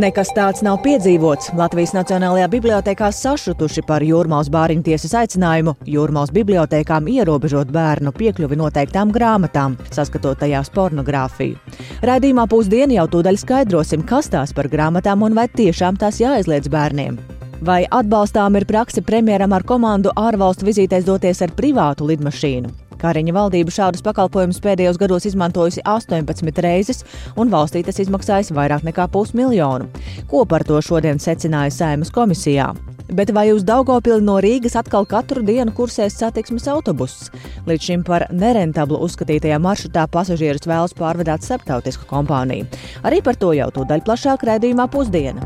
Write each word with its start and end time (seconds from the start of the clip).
Nekas 0.00 0.30
tāds 0.32 0.62
nav 0.64 0.78
piedzīvots. 0.80 1.50
Latvijas 1.58 1.90
Nacionālajā 1.92 2.46
bibliotekā 2.48 3.10
sašutuši 3.12 3.82
par 3.84 4.00
Jūrmālas 4.00 4.48
bāriņu 4.48 4.86
tiesas 4.86 5.12
aicinājumu 5.18 5.74
Jūrmālas 5.84 6.32
bibliotekām 6.32 7.10
ierobežot 7.12 7.68
bērnu 7.74 8.14
piekļuvi 8.16 8.56
noteiktām 8.62 9.12
grāmatām, 9.12 9.76
saskatot 9.92 10.40
tajās 10.40 10.72
pornogrāfiju. 10.72 11.60
Raidījumā 12.08 12.48
pusdienu 12.48 12.96
jau 12.96 13.08
tūdaļ 13.12 13.42
skaidrosim, 13.42 14.06
kas 14.08 14.32
tās 14.32 14.56
par 14.56 14.70
grāmatām 14.72 15.26
un 15.26 15.36
vai 15.36 15.50
tiešām 15.52 16.00
tās 16.00 16.22
jāaizliedz 16.22 16.72
bērniem. 16.72 17.20
Vai 17.60 17.82
atbalstām 17.84 18.56
ir 18.56 18.64
prakse 18.70 19.04
premjeram 19.04 19.52
ar 19.52 19.68
komandu 19.68 20.16
ārvalstu 20.16 20.70
vizītēs 20.70 21.04
doties 21.04 21.44
ar 21.44 21.52
privātu 21.52 22.08
lidmašīnu? 22.08 22.89
Kariņa 23.00 23.32
valdība 23.32 23.72
šādus 23.72 24.04
pakalpojumus 24.04 24.60
pēdējos 24.64 25.00
gados 25.00 25.26
izmantojusi 25.30 25.84
18 25.88 26.62
reizes, 26.64 27.04
un 27.40 27.52
valstī 27.52 27.82
tas 27.86 28.00
izmaksājis 28.02 28.52
vairāk 28.56 28.84
nekā 28.86 29.08
pusmiljonu. 29.12 29.88
Ko 30.30 30.44
par 30.44 30.66
to 30.68 30.80
šodien 30.84 31.20
secināja 31.22 31.72
Saimas 31.74 32.12
komisijā? 32.12 32.70
Bet 33.10 33.32
vai 33.34 33.48
uz 33.50 33.64
Daugopili 33.66 34.22
no 34.22 34.36
Rīgas 34.42 34.76
atkal 34.78 35.06
katru 35.08 35.42
dienu 35.42 35.72
kursēs 35.74 36.14
satiksmes 36.20 36.68
autobuss? 36.70 37.30
Līdz 37.66 37.88
šim 37.88 38.04
par 38.06 38.28
nerentablu 38.30 39.00
uzskatītajā 39.06 39.58
maršrutā 39.62 40.06
pasažierus 40.12 40.68
vēlas 40.70 40.94
pārvadāt 40.94 41.42
starptautisku 41.46 42.06
kompāniju. 42.10 42.68
Arī 43.02 43.18
par 43.24 43.40
to 43.40 43.50
jau 43.56 43.70
tūdaļ 43.80 44.06
plašāk 44.06 44.46
raidījumā 44.46 44.86
pusdiena. 44.94 45.42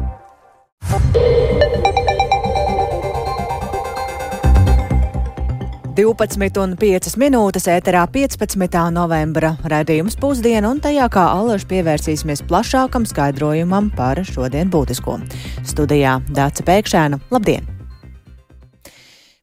12,5 5.95 7.15
minūtes 7.23 7.69
ēterā 7.71 8.01
15. 8.11 8.81
novembra 8.91 9.53
raidījums 9.71 10.17
pusdiena, 10.19 10.73
un 10.75 10.81
tajā 10.83 11.07
kā 11.15 11.29
allaž 11.37 11.69
pievērsīsimies 11.71 12.43
plašākam 12.51 13.07
skaidrojumam 13.07 13.93
par 13.95 14.19
šodien 14.27 14.73
būtisko. 14.75 15.21
Studijā 15.63 16.19
Dāca 16.35 16.67
Pēkšēna. 16.67 17.23
Labdien! 17.31 17.74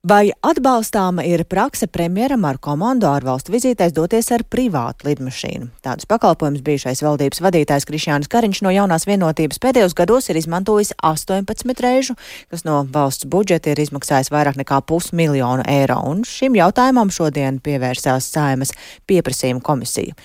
Vai 0.01 0.31
atbalstāma 0.41 1.21
ir 1.29 1.43
prakse 1.45 1.85
premjeram 1.85 2.47
ar 2.49 2.57
komandu 2.57 3.05
ārvalstu 3.05 3.53
vizītēs 3.53 3.91
doties 3.93 4.31
ar 4.33 4.41
privātu 4.49 5.05
lidmašīnu? 5.05 5.67
Tādus 5.85 6.07
pakalpojumus 6.09 6.63
bijušais 6.65 7.03
valdības 7.05 7.43
vadītājs 7.45 7.85
Krišjāns 7.85 8.31
Kariņš 8.33 8.63
no 8.65 8.71
jaunās 8.73 9.05
vienotības 9.05 9.61
pēdējos 9.61 9.93
gados 9.93 10.31
ir 10.33 10.39
izmantojis 10.41 10.95
18 11.05 11.85
reižu, 11.85 12.15
kas 12.49 12.65
no 12.65 12.79
valsts 12.89 13.29
budžeta 13.29 13.75
ir 13.75 13.83
izmaksājis 13.85 14.33
vairāk 14.33 14.57
nekā 14.63 14.81
pusmiljonu 14.89 15.67
eiro, 15.69 15.99
un 16.09 16.25
šim 16.25 16.57
jautājumam 16.57 17.13
šodien 17.13 17.61
pievērsās 17.61 18.33
Saimas 18.33 18.73
pieprasījuma 19.05 19.61
komisija. 19.61 20.17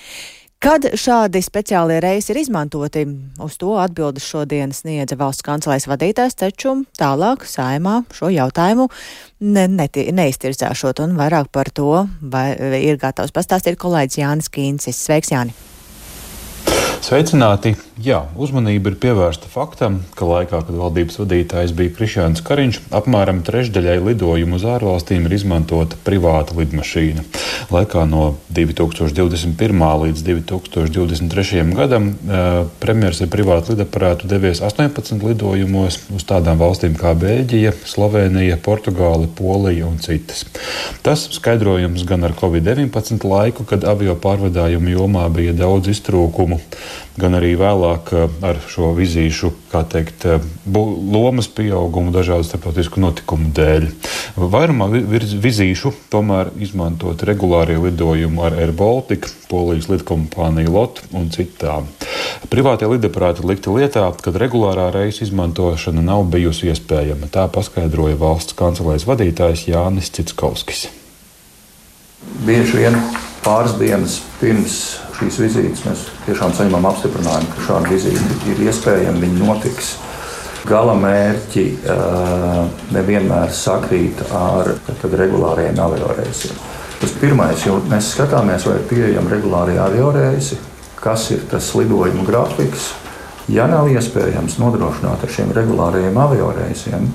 Kad 0.56 0.86
šādi 0.96 1.42
speciālie 1.44 1.98
reisi 2.00 2.32
ir 2.32 2.40
izmantoti, 2.40 3.02
uz 3.44 3.58
to 3.60 3.74
atbildes 3.76 4.24
šodien 4.24 4.72
sniedza 4.72 5.18
valsts 5.20 5.44
kancelēs 5.44 5.84
vadītājs, 5.90 6.38
taču 6.40 6.72
tālāk 6.96 7.44
saimā 7.44 7.98
šo 8.16 8.32
jautājumu 8.32 8.88
ne, 9.44 9.66
ne, 9.68 9.88
neiztirzāšot 9.92 11.04
un 11.04 11.14
vairāk 11.20 11.52
par 11.52 11.68
to 11.76 12.06
vai, 12.20 12.48
ir 12.80 12.96
gatavs 13.02 13.36
pastāstīt 13.36 13.76
kolēģis 13.84 14.22
Jānis 14.24 14.52
Kīncis. 14.52 15.04
Sveiks, 15.04 15.34
Jāni! 15.36 15.75
Sveicināti! 17.04 17.76
Jā, 17.96 18.18
uzmanība 18.36 18.90
ir 18.90 18.96
pievērsta 19.00 19.48
faktam, 19.48 20.02
ka 20.18 20.26
laikā, 20.28 20.58
kad 20.68 20.76
valdības 20.76 21.16
vadītājs 21.16 21.70
bija 21.72 21.94
Krišjāns 21.96 22.42
Kariņš, 22.44 22.78
apmēram 22.92 23.38
trešdaļai 23.46 23.94
lidojumu 24.04 24.58
uz 24.58 24.66
ārvalstīm 24.68 25.24
ir 25.24 25.32
izmantota 25.32 25.96
privāta 26.04 26.52
lidmašīna. 26.58 27.24
Laikā 27.72 28.02
no 28.10 28.34
2021. 28.52 29.80
līdz 30.02 30.24
2023. 30.26 31.62
gadam 31.78 32.10
uh, 32.12 32.58
premjeras 32.82 33.22
ar 33.24 33.30
privātu 33.32 33.72
lidaparātu 33.72 34.28
devies 34.28 34.60
18 34.60 35.24
lidojumos 35.24 35.96
uz 36.12 36.28
tādām 36.28 36.60
valstīm 36.60 36.98
kā 37.00 37.14
Bēļģija, 37.16 37.72
Slovenija, 37.88 38.60
Portugāla, 38.60 39.24
Polija 39.40 39.88
un 39.88 39.96
citas. 40.04 40.44
Tas 41.00 41.24
skaidrojums 41.38 42.04
gan 42.04 42.28
ar 42.28 42.36
Covid-19 42.36 43.24
laiku, 43.24 43.64
kad 43.64 43.88
avio 43.88 44.20
pārvadājumu 44.20 44.92
jomā 44.98 45.24
bija 45.32 45.56
daudz 45.56 45.88
iztrūkumu, 45.96 46.60
gan 47.20 47.36
arī 47.38 47.54
vēlāk 47.58 48.12
eh, 48.12 48.34
ar 48.46 48.60
šo 48.70 48.92
vizīšu, 48.96 49.52
teikt, 49.92 50.26
eh, 50.28 50.42
lomas 50.66 51.48
pieaugumu 51.52 52.12
dažādu 52.14 52.46
starptautisku 52.48 53.00
notikumu 53.02 53.50
dēļ. 53.56 53.88
Vairumā 54.36 54.88
vizīšu 55.44 55.92
tomēr 56.12 56.52
izmantot 56.60 57.24
regulārie 57.28 57.78
lidojumi 57.80 58.42
ar 58.46 58.58
Air 58.60 58.72
Baltica, 58.76 59.30
Polijas 59.50 59.88
lidkompāniju 59.92 60.72
LOT 60.72 61.02
un 61.16 61.30
citām. 61.30 61.88
Privātie 62.50 62.88
lidaparāti 62.90 63.46
likti 63.46 63.72
lietā, 63.72 64.08
kad 64.22 64.38
regulārā 64.40 64.88
reisa 64.94 65.24
izmantošana 65.26 66.04
nav 66.04 66.26
bijusi 66.32 66.70
iespējama. 66.72 67.30
Tā 67.32 67.46
paskaidroja 67.52 68.18
valsts 68.20 68.56
kancelēs 68.58 69.06
vadītājs 69.08 69.68
Jānis 69.70 70.12
Citskovskis. 70.16 70.88
Bieži 72.46 72.80
vien 72.80 72.98
pāris 73.46 73.76
dienas 73.78 74.20
pirms 74.40 74.76
šīs 75.16 75.38
vizītes 75.44 75.84
mēs 75.86 76.04
tiešām 76.26 76.52
saņemam 76.56 76.88
apstiprinājumu, 76.90 77.52
ka 77.54 77.66
šāda 77.68 77.92
vizīte 77.92 78.38
ir 78.50 78.62
iespējama, 78.66 79.22
viņa 79.22 79.40
notiks. 79.44 79.94
Gala 80.66 80.96
mērķi 80.98 81.64
uh, 81.78 82.64
nevienmēr 82.90 83.52
sakrīt 83.54 84.24
ar 84.34 84.72
regulāriem 85.06 85.78
avioreisiem. 85.78 86.56
Tas 86.98 87.12
pirmais, 87.20 87.62
jo 87.68 87.76
mēs 87.86 88.08
skatāmies, 88.16 88.66
vai 88.66 88.80
ir 88.80 88.88
pieejami 88.90 89.30
regulāri 89.30 89.76
avioreisi, 89.78 90.58
kas 90.98 91.28
ir 91.36 91.44
tas 91.50 91.68
lidojuma 91.78 92.24
grafiks. 92.26 92.90
Ja 93.52 93.68
nav 93.70 93.86
iespējams 93.92 94.56
nodrošināt 94.58 95.22
ar 95.22 95.30
šiem 95.30 95.52
regulāriem 95.54 96.18
avioreisiem, 96.18 97.06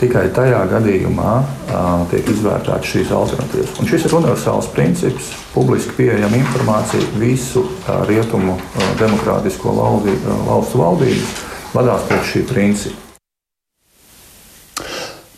Tikai 0.00 0.30
tajā 0.32 0.62
gadījumā 0.70 1.32
uh, 1.40 2.06
tiek 2.08 2.30
izvērtētas 2.32 2.88
šīs 2.88 3.12
alternatīvas. 3.12 3.74
Un 3.82 3.90
šis 3.90 4.06
ir 4.08 4.16
universāls 4.16 4.70
princips. 4.72 5.28
Publiski 5.52 5.92
pieejama 5.98 6.40
informācija 6.40 7.12
visu 7.20 7.66
uh, 7.66 8.00
rietumu 8.08 8.56
uh, 8.56 8.88
demokrātisko 9.02 9.76
valdi, 9.76 10.16
valstu 10.48 10.80
valdības 10.80 11.38
vadās 11.76 12.08
pēc 12.08 12.32
šī 12.32 12.48
principa. 12.48 13.09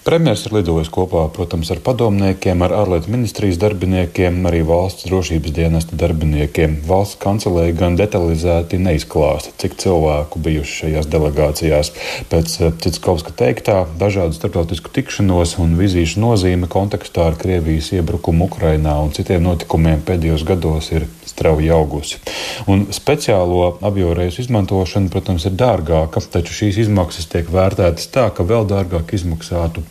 Premjerministrs 0.03 0.49
ir 0.51 0.57
lidojis 0.57 0.89
kopā 0.91 1.21
protams, 1.31 1.69
ar 1.71 1.79
padomniekiem, 1.79 2.63
ar 2.67 2.73
ārlietu 2.75 3.13
ministrijas 3.13 3.61
darbiniekiem, 3.63 4.41
arī 4.51 4.65
valsts 4.67 5.07
drošības 5.07 5.55
dienesta 5.55 5.95
darbiniekiem. 6.01 6.75
Valsts 6.89 7.21
kancelēja 7.23 7.77
gan 7.79 7.95
detalizēti 8.01 8.81
neizklāsta, 8.83 9.53
cik 9.63 9.77
cilvēku 9.79 10.43
bijuši 10.43 10.75
šajās 10.81 11.07
delegācijās. 11.13 11.93
Pēc 12.35 12.57
eh, 12.59 12.75
Citskovska 12.83 13.37
teiktā, 13.45 13.77
dažādu 14.01 14.35
starptautisku 14.35 14.91
tikšanos 14.91 15.55
un 15.63 15.79
vizīšu 15.79 16.19
nozīme 16.25 16.67
kontekstā 16.67 17.29
ar 17.31 17.39
Krievijas 17.39 17.93
iebrukumu 17.95 18.51
Ukrainā 18.51 18.99
un 19.05 19.15
citiem 19.15 19.47
notikumiem 19.47 20.03
pēdējos 20.03 20.43
gados 20.51 20.91
ir 20.91 21.07
strauji 21.31 21.71
augusi. 21.71 22.19
Un 22.67 22.89
speciālo 22.91 23.77
avioreisu 23.87 24.43
izmantošana, 24.43 25.15
protams, 25.15 25.47
ir 25.47 25.55
dārgāka, 25.55 26.27
taču 26.35 26.59
šīs 26.59 26.83
izmaksas 26.89 27.31
tiek 27.31 27.47
vērtētas 27.55 28.11
tā, 28.11 28.33
ka 28.35 28.43
vēl 28.43 28.67
dārgāk 28.67 29.15
izmaksātu 29.15 29.87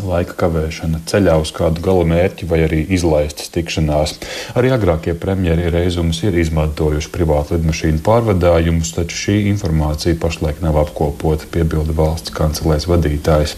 laika 0.00 0.36
kavēšana 0.40 1.02
ceļā 1.10 1.34
uz 1.42 1.52
kādu 1.54 1.82
gala 1.84 2.04
mērķi 2.08 2.48
vai 2.50 2.62
arī 2.66 2.80
izlaistas 2.96 3.52
tikšanās. 3.54 4.14
Arī 4.58 4.72
agrākie 4.74 5.14
premjeri 5.18 5.68
reizumus 5.74 6.22
ir 6.24 6.38
izmantojuši 6.40 7.12
privātu 7.12 7.56
lidmašīnu 7.56 8.02
pārvadājumus, 8.06 8.94
taču 8.96 9.18
šī 9.24 9.36
informācija 9.52 10.18
pašlaik 10.22 10.62
nav 10.64 10.78
apkopota, 10.82 11.48
piebilda 11.52 11.96
valsts 11.98 12.34
kancelēs 12.34 12.88
vadītājs. 12.90 13.56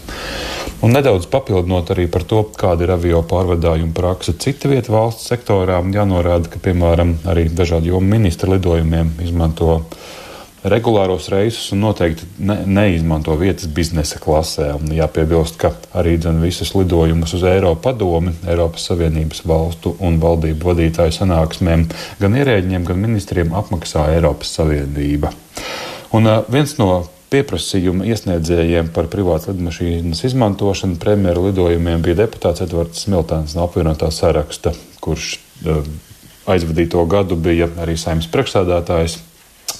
Un 0.85 0.93
nedaudz 0.93 1.29
papildinot 1.31 1.93
arī 1.95 2.09
par 2.11 2.25
to, 2.27 2.43
kāda 2.57 2.85
ir 2.85 2.93
avio 2.97 3.21
pārvadājuma 3.25 3.95
praksa 3.95 4.35
cita 4.37 4.69
vieta 4.69 4.93
valsts 4.93 5.31
sektorā, 5.31 5.79
jānorāda, 5.95 6.51
ka, 6.51 6.61
piemēram, 6.61 7.17
arī 7.31 7.47
dažādu 7.53 7.93
jomu 7.93 8.17
ministra 8.17 8.51
lidojumiem 8.53 9.15
izmanto 9.23 9.79
regulāros 10.65 11.29
reisus 11.29 11.69
un 11.75 11.83
noteikti 11.85 12.27
ne, 12.41 12.57
neizmanto 12.65 13.35
vietas 13.37 13.69
biznesa 13.71 14.19
klasē. 14.21 14.71
Un 14.79 14.93
jāpiebilst, 14.95 15.59
ka 15.61 15.73
arī 15.97 16.17
visus 16.41 16.73
lidojumus 16.75 17.35
uz 17.37 17.45
Eiropas 17.45 17.83
padomi, 17.85 18.33
Eiropas 18.49 18.87
Savienības 18.89 19.43
valstu 19.45 19.95
un 19.99 20.19
valdību 20.21 20.71
vadītāju 20.71 21.13
sanāksmēm 21.19 21.87
gan 22.19 22.37
ierēģiem, 22.41 22.85
gan 22.85 23.01
ministriem 23.01 23.53
apmaksā 23.53 24.09
Eiropas 24.15 24.55
Savienība. 24.57 25.33
Un 26.15 26.29
viens 26.49 26.77
no 26.79 27.05
pieprasījuma 27.33 28.05
iesniedzējiem 28.09 28.89
par 28.95 29.09
privātu 29.11 29.51
lidmašīnas 29.51 30.23
izmantošanu 30.29 30.97
premjeru 31.01 31.49
lidojumiem 31.49 32.03
bija 32.05 32.23
deputāts 32.23 32.63
Edvards 32.65 33.05
Smiltēns 33.05 33.57
no 33.57 33.65
apvienotā 33.67 34.11
saraksta, 34.13 34.73
kurš 35.03 35.37
aizvadīto 36.49 37.01
gadu 37.09 37.37
bija 37.37 37.67
arī 37.81 37.97
saimnes 37.99 38.29
priekšsādātājs 38.33 39.17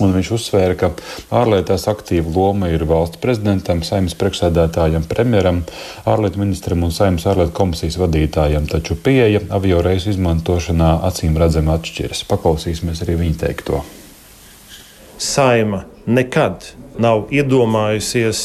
Un 0.03 0.11
viņš 0.11 0.29
uzsvēra, 0.35 0.75
ka 0.75 0.89
ārlietās 1.31 1.85
aktīva 1.87 2.31
loma 2.35 2.67
ir 2.73 2.83
valsts 2.87 3.21
prezidentam, 3.23 3.79
saimnes 3.85 4.17
priekšsēdētājam, 4.19 5.05
premjeram, 5.07 5.61
ārlietu 6.09 6.41
ministram 6.41 6.83
un 6.83 6.91
saimnes 6.91 7.23
ārlietu 7.31 7.55
komisijas 7.55 7.95
vadītājam, 8.01 8.67
taču 8.67 8.97
pieeja 8.99 9.45
avio 9.55 9.79
reisu 9.85 10.11
izmantošanā 10.11 10.97
acīm 11.07 11.39
redzami 11.39 11.71
atšķiras. 11.77 12.25
Paklausīsimies 12.27 13.05
arī 13.05 13.15
viņa 13.23 13.39
teikto. 13.45 13.85
Saima 15.15 15.85
nekad 16.05 16.73
nav 16.99 17.29
iedomājusies 17.31 18.43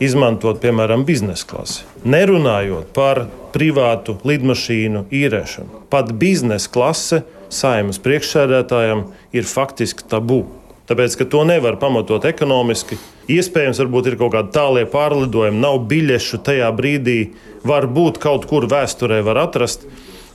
izmantot, 0.00 0.60
piemēram, 0.64 1.04
biznesa 1.08 1.46
klasi. 1.48 1.84
Nerunājot 2.08 2.92
par 2.96 3.26
privātu 3.52 4.16
lidmašīnu 4.24 5.06
īrēšanu. 5.12 5.86
Pat 5.92 6.12
biznesa 6.20 6.72
klase 6.72 7.22
saimas 7.52 8.00
priekšsēdētājam 8.04 9.10
ir 9.36 9.48
faktiski 9.48 10.08
tabū. 10.10 10.44
Tāpēc, 10.86 11.16
ka 11.18 11.26
to 11.26 11.42
nevar 11.48 11.80
pamatot 11.82 12.24
ekonomiski. 12.28 12.98
Iespējams, 13.32 13.80
varbūt 13.82 14.12
ir 14.12 14.18
kaut 14.20 14.36
kādi 14.36 14.52
tālie 14.54 14.84
pārlidojumi, 14.90 15.58
nav 15.58 15.80
biļešu 15.90 16.38
tajā 16.46 16.68
brīdī. 16.78 17.18
Varbūt 17.66 18.20
kaut 18.22 18.46
kur 18.46 18.68
vēsturē 18.70 19.18
var 19.26 19.42
atrast. 19.48 19.88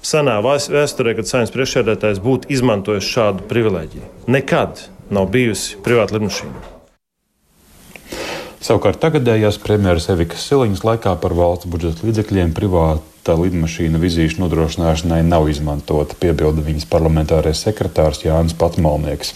Senā 0.03 0.39
vēsturē, 0.43 1.13
kad 1.15 1.29
saimnes 1.29 1.53
priekšsēdētājs 1.55 2.19
būtu 2.25 2.51
izmantojis 2.51 3.07
šādu 3.07 3.47
privilēģiju. 3.47 4.11
Nekad 4.33 4.83
nav 5.13 5.29
bijusi 5.31 5.79
privāta 5.85 6.17
lidmašīna. 6.17 6.67
Savukārt 8.61 8.99
tagadējās 9.01 9.57
premjeras 9.61 10.05
Evikas 10.13 10.43
Siliņas 10.45 10.83
laikā 10.85 11.15
par 11.21 11.33
valsts 11.37 11.69
budžeta 11.71 12.05
līdzekļiem 12.05 12.51
privāta 12.53 13.33
lidmašīna 13.39 14.01
vizīšu 14.01 14.43
nodrošināšanai 14.43 15.23
nav 15.25 15.47
izmantota, 15.49 16.17
piebilda 16.21 16.61
viņas 16.65 16.85
parlamentārais 16.91 17.63
sekretārs 17.65 18.21
Jānis 18.25 18.53
Patmalnieks. 18.57 19.33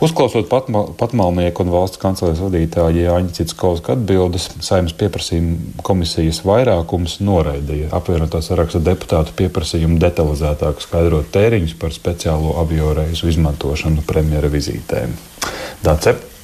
Uzklausot 0.00 0.48
Patma, 0.50 0.84
Patmalnieku 0.98 1.64
un 1.64 1.72
valsts 1.74 2.00
kancelēs 2.02 2.42
vadītāju 2.44 3.06
Jāņa 3.06 3.34
Citskovska 3.38 3.96
atbildes, 3.96 4.48
saimnes 4.64 4.94
pieprasījuma 4.98 5.82
komisijas 5.86 6.42
vairākums 6.46 7.18
noraidīja 7.24 7.90
apvienotā 7.96 8.42
saraksta 8.44 8.82
deputātu 8.84 9.34
pieprasījumu 9.40 9.98
detalizētāk 10.02 10.84
skaidrot 10.84 11.32
tēriņus 11.34 11.76
par 11.80 11.96
speciālo 11.96 12.56
avioreisu 12.62 13.32
izmantošanu 13.32 14.06
premjera 14.06 14.52
vizītēm. 14.52 15.16
Dace. 15.84 16.35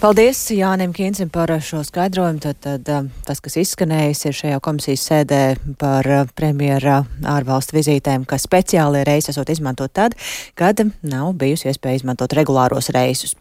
Paldies 0.00 0.38
Jānim 0.56 0.94
Kīnsim 0.96 1.28
par 1.28 1.50
šo 1.60 1.82
skaidrojumu. 1.84 2.40
Tad, 2.40 2.56
tad 2.64 2.86
um, 2.88 3.10
tas, 3.26 3.36
kas 3.44 3.58
izskanējis, 3.60 4.22
ir 4.30 4.38
šajā 4.38 4.60
komisijas 4.64 5.04
sēdē 5.10 5.40
par 5.76 6.08
uh, 6.08 6.22
premjera 6.32 7.02
ārvalstu 7.28 7.76
vizītēm, 7.76 8.24
ka 8.24 8.40
speciālie 8.40 9.04
reisi 9.04 9.28
esot 9.34 9.52
izmantot 9.52 9.92
tad, 9.92 10.16
kad 10.56 10.80
nav 11.04 11.34
bijusi 11.36 11.68
iespēja 11.68 12.00
izmantot 12.00 12.32
regulāros 12.32 12.88
reisus. 12.96 13.36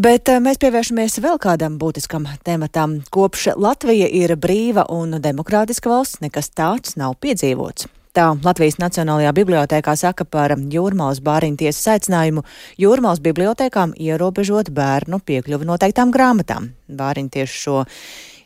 Bet 0.00 0.32
uh, 0.32 0.40
mēs 0.40 0.62
pievēršamies 0.64 1.20
vēl 1.20 1.36
kādam 1.36 1.76
būtiskam 1.76 2.24
tematam. 2.40 3.02
Kopš 3.12 3.50
Latvija 3.60 4.08
ir 4.08 4.32
brīva 4.40 4.88
un 4.96 5.20
demokrātiska 5.20 5.92
valsts, 5.92 6.24
nekas 6.24 6.54
tāds 6.56 6.96
nav 6.96 7.20
piedzīvots. 7.20 7.92
Tā 8.12 8.26
Latvijas 8.44 8.76
Nacionālajā 8.76 9.30
bibliotēkā 9.32 9.94
saka 9.96 10.26
par 10.28 10.52
Jūrmālas 10.52 11.22
bāriņu 11.24 11.62
tiesas 11.62 11.86
aicinājumu 11.94 12.42
Jūrmālas 12.76 13.22
bibliotēkām 13.24 13.94
ierobežot 13.96 14.68
bērnu 14.76 15.16
piekļuvi 15.24 15.68
noteiktām 15.70 16.12
grāmatām. 16.12 16.68
Bāriņu 16.92 17.32
tieši 17.38 17.62
šo 17.62 17.78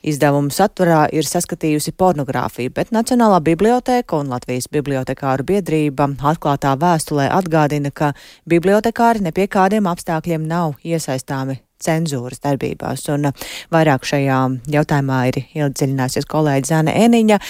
izdevumu 0.06 0.54
saturā 0.54 1.08
ir 1.10 1.26
saskatījusi 1.26 1.96
pornogrāfiju, 1.98 2.76
bet 2.78 2.94
Nacionālā 2.94 3.42
bibliotēka 3.42 4.22
un 4.22 4.30
Latvijas 4.30 4.70
bibliotekāru 4.70 5.50
biedrība 5.50 6.12
atklātā 6.30 6.78
vēstulē 6.78 7.26
atgādina, 7.34 7.90
ka 7.90 8.14
bibliotekāri 8.46 9.26
ne 9.26 9.34
pie 9.34 9.50
kādiem 9.50 9.90
apstākļiem 9.90 10.46
nav 10.46 10.78
iesaistāmi 10.86 11.58
cenzūras 11.82 12.38
darbībās. 12.38 13.08
Un 13.10 13.32
vairāk 13.74 14.06
šajā 14.06 14.42
jautājumā 14.78 15.24
ir 15.32 15.46
iedziļināsies 15.48 16.30
kolēģi 16.30 16.70
Zana 16.70 16.94
Eniņa 17.02 17.42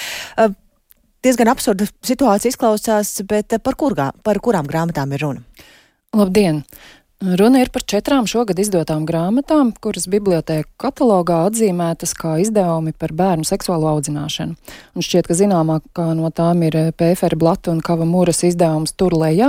diezgan 1.27 1.51
absurda 1.51 1.89
situācija 2.07 2.53
izklausās, 2.53 3.17
bet 3.27 3.57
par, 3.65 3.79
kurgā, 3.79 4.13
par 4.27 4.39
kurām 4.43 4.69
grāmatām 4.71 5.15
ir 5.17 5.27
runa? 5.27 5.67
Labdien! 6.17 6.63
Runa 7.17 7.63
ir 7.63 7.71
par 7.73 7.81
četrām 7.89 8.27
šogad 8.29 8.59
izdotām 8.61 9.07
grāmatām, 9.09 9.71
kuras 9.81 10.05
bibliotēku 10.13 10.69
katalogā 10.83 11.39
atzīmētas 11.47 12.13
kā 12.13 12.35
izdevumi 12.43 12.93
par 12.93 13.15
bērnu 13.17 13.49
seksuālo 13.49 13.89
audzināšanu. 13.95 14.53
Un 14.93 15.07
šķiet, 15.07 15.31
ka 15.31 15.37
zināmākā 15.39 16.11
no 16.19 16.29
tām 16.29 16.61
ir 16.69 16.77
Pēfera 16.93 17.39
Blata 17.41 17.73
un 17.73 17.81
Kava 17.81 18.05
Mūras 18.05 18.45
izdevums 18.45 18.93
Tur 19.01 19.17
lejā 19.17 19.49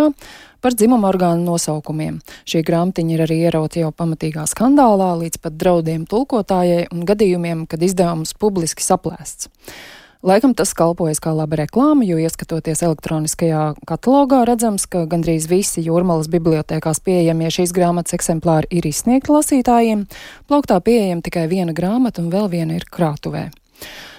par 0.63 0.80
dzimumu 0.80 1.12
orgānu 1.12 1.44
nosaukumiem. 1.44 2.21
Šī 2.47 2.63
grāmatiņa 2.71 3.13
ir 3.18 3.25
arī 3.27 3.41
ierauta 3.50 3.83
jau 3.83 3.91
pamatīgā 3.91 4.47
skandālā, 4.47 5.12
līdz 5.25 5.44
pat 5.44 5.59
draudiem 5.59 6.07
tulkotājai 6.07 6.88
un 6.95 7.03
gadījumiem, 7.12 7.68
kad 7.68 7.83
izdevums 7.83 8.31
publiski 8.39 8.88
saplēsts. 8.88 9.51
Laikam 10.25 10.56
tas 10.58 10.72
kalpojas 10.74 11.19
kā 11.22 11.30
laba 11.38 11.60
reklāma, 11.60 12.06
jo 12.08 12.18
ieskatoties 12.18 12.81
elektroniskajā 12.88 13.62
katalogā, 13.86 14.42
redzams, 14.50 14.88
ka 14.90 15.06
gandrīz 15.10 15.46
visi 15.52 15.84
jūrmalas 15.86 16.30
bibliotekās 16.34 17.04
pieejamie 17.06 17.52
šīs 17.54 17.74
grāmatas 17.75 18.18
eksemplāri 18.18 18.69
ir 18.80 18.90
izsniegti 18.90 19.31
lasītājiem. 19.36 20.08
Plauktā 20.50 20.80
pieejama 20.81 21.22
tikai 21.22 21.46
viena 21.52 21.75
grāmata 21.78 22.24
un 22.24 22.31
vēl 22.34 22.50
viena 22.50 22.80
ir 22.80 22.90
krātuvē. 22.90 23.48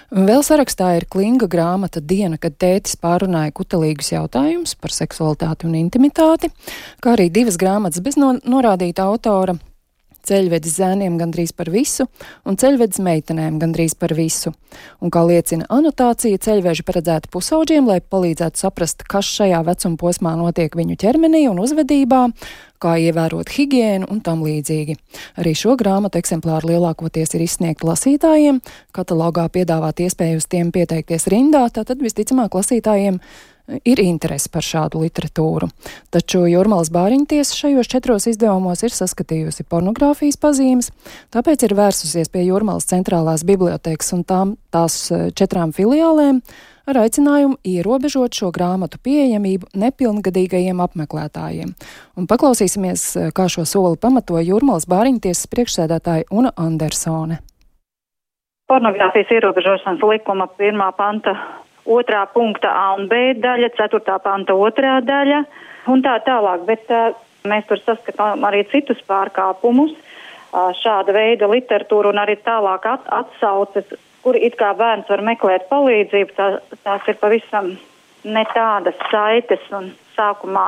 Vēl 0.09 0.41
sarakstā 0.41 0.95
ir 0.97 1.05
klinga 1.05 1.45
grāmata 1.45 2.01
Diena, 2.01 2.39
kad 2.41 2.55
tētis 2.57 2.95
pārunāja 2.97 3.53
kutelīgus 3.53 4.09
jautājumus 4.15 4.73
par 4.79 4.95
seksualitāti 4.95 5.67
un 5.69 5.75
intimitāti, 5.77 6.49
kā 7.03 7.13
arī 7.13 7.27
divas 7.29 7.59
grāmatas 7.61 8.01
bez 8.01 8.17
no, 8.17 8.31
norādīta 8.41 9.05
autora 9.05 9.59
ceļvedis 10.29 10.77
zēniem 10.79 11.17
gandrīz 11.19 11.53
par 11.57 11.71
visu, 11.73 12.07
un 12.45 12.57
ceļvedis 12.59 13.01
meitenēm 13.05 13.59
gandrīz 13.61 13.97
par 13.99 14.13
visu. 14.17 14.53
Un, 15.01 15.11
kā 15.13 15.23
liecina 15.25 15.67
anotācija, 15.73 16.39
ceļveži 16.45 16.85
paredzēti 16.87 17.31
pusauģiem, 17.33 17.89
lai 17.89 17.99
palīdzētu 18.01 18.63
saprast, 18.63 19.05
kas 19.09 19.29
šajā 19.39 19.61
vecuma 19.67 19.99
posmā 19.99 20.35
notiek 20.39 20.75
viņu 20.77 20.97
ķermenī 21.01 21.47
un 21.49 21.61
uzvedībā, 21.63 22.21
kā 22.79 22.95
ievērot 23.03 23.51
higiēnu 23.51 24.07
un 24.11 24.21
tam 24.23 24.43
līdzīgi. 24.45 24.95
Arī 25.41 25.53
šo 25.57 25.75
grāmatu 25.79 26.21
eksemplāru 26.21 26.71
lielākoties 26.71 27.35
ir 27.35 27.43
izsniegti 27.43 27.87
lasītājiem, 27.89 28.61
katalogā 28.95 29.49
piedāvāt 29.51 30.03
iespēju 30.05 30.39
uz 30.39 30.47
tiem 30.47 30.71
pieteikties 30.75 31.27
rindā, 31.31 31.65
tātad 31.75 31.99
visticamāk 32.03 32.55
lasītājiem 32.55 33.19
ir 33.83 34.01
interese 34.03 34.49
par 34.51 34.65
šādu 34.65 35.03
literatūru. 35.03 35.69
Taču 36.13 36.45
Jurmālas 36.49 36.91
Bāriņtiesa 36.93 37.57
šajos 37.57 37.91
četros 37.91 38.27
izdevumos 38.31 38.83
ir 38.85 38.95
saskatījusi 38.95 39.67
pornogrāfijas 39.69 40.39
pazīmes, 40.41 40.91
tāpēc 41.33 41.67
ir 41.67 41.75
vērsusies 41.77 42.31
pie 42.33 42.45
Jurmālas 42.47 42.89
centrālās 42.89 43.45
bibliotekas 43.47 44.13
un 44.17 44.25
tām 44.27 44.55
tās 44.73 45.09
e, 45.11 45.29
četrām 45.35 45.73
filiālēm 45.75 46.41
ar 46.89 47.01
aicinājumu 47.03 47.59
ierobežot 47.67 48.33
šo 48.39 48.49
grāmatu 48.55 48.97
pieejamību 49.05 49.69
nepilngadīgajiem 49.77 50.81
apmeklētājiem. 50.85 51.75
Un 52.17 52.29
paklausīsimies, 52.29 53.05
e, 53.13 53.29
kā 53.35 53.45
šo 53.51 53.67
soli 53.69 53.99
pamatoja 54.01 54.47
Jurmālas 54.49 54.89
Bāriņtiesas 54.89 55.49
priekšsēdētāja 55.53 56.29
Una 56.33 56.53
Andersone. 56.57 57.43
Pornogrāfijas 58.69 59.31
ierobežošanas 59.33 60.03
likuma 60.05 60.45
pirmā 60.59 60.91
panta 60.97 61.33
otrā 61.85 62.25
punkta 62.33 62.71
A 62.71 62.93
un 62.97 63.07
B 63.11 63.33
daļa, 63.39 63.71
ceturtā 63.77 64.19
panta 64.23 64.55
otrā 64.55 64.99
daļa 65.05 65.43
un 65.91 66.03
tā 66.05 66.17
tālāk. 66.25 66.65
Bet 66.67 66.91
uh, 66.93 67.13
mēs 67.49 67.67
tur 67.69 67.81
saskatām 67.83 68.45
arī 68.47 68.65
citus 68.71 69.01
pārkāpumus, 69.07 69.95
uh, 69.95 70.69
šāda 70.81 71.15
veida 71.15 71.49
literatūru 71.51 72.13
un 72.13 72.21
arī 72.21 72.37
tālāk 72.45 72.85
at 72.89 73.07
atsauces, 73.21 73.93
kur 74.23 74.35
it 74.35 74.57
kā 74.59 74.73
bērns 74.77 75.09
var 75.09 75.23
meklēt 75.23 75.69
palīdzību. 75.71 76.35
Tā, 76.35 76.51
tās 76.83 77.07
ir 77.07 77.19
pavisam 77.21 77.73
ne 78.23 78.45
tādas 78.53 78.99
saites 79.11 79.63
un 79.71 79.93
sākumā 80.19 80.67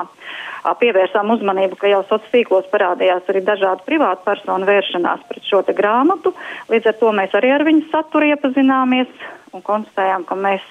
pievērsām 0.80 1.36
uzmanību, 1.36 1.78
ka 1.78 1.92
jau 1.92 2.02
sociālos 2.08 2.32
tīklos 2.32 2.72
parādījās 2.72 3.30
arī 3.32 3.44
dažādu 3.46 3.86
privātu 3.88 4.26
personu 4.26 4.68
vēršanās 4.70 5.28
pret 5.30 5.48
šo 5.48 5.62
grāmatu. 5.76 6.34
Līdz 6.72 6.92
ar 6.92 7.00
to 7.02 7.12
mēs 7.18 7.36
arī 7.38 7.52
ar 7.56 7.66
viņu 7.68 7.88
saturu 7.92 8.32
iepazināmies 8.32 9.12
un 9.52 9.64
konstatējām, 9.66 10.26
ka 10.30 10.38
mēs 10.40 10.66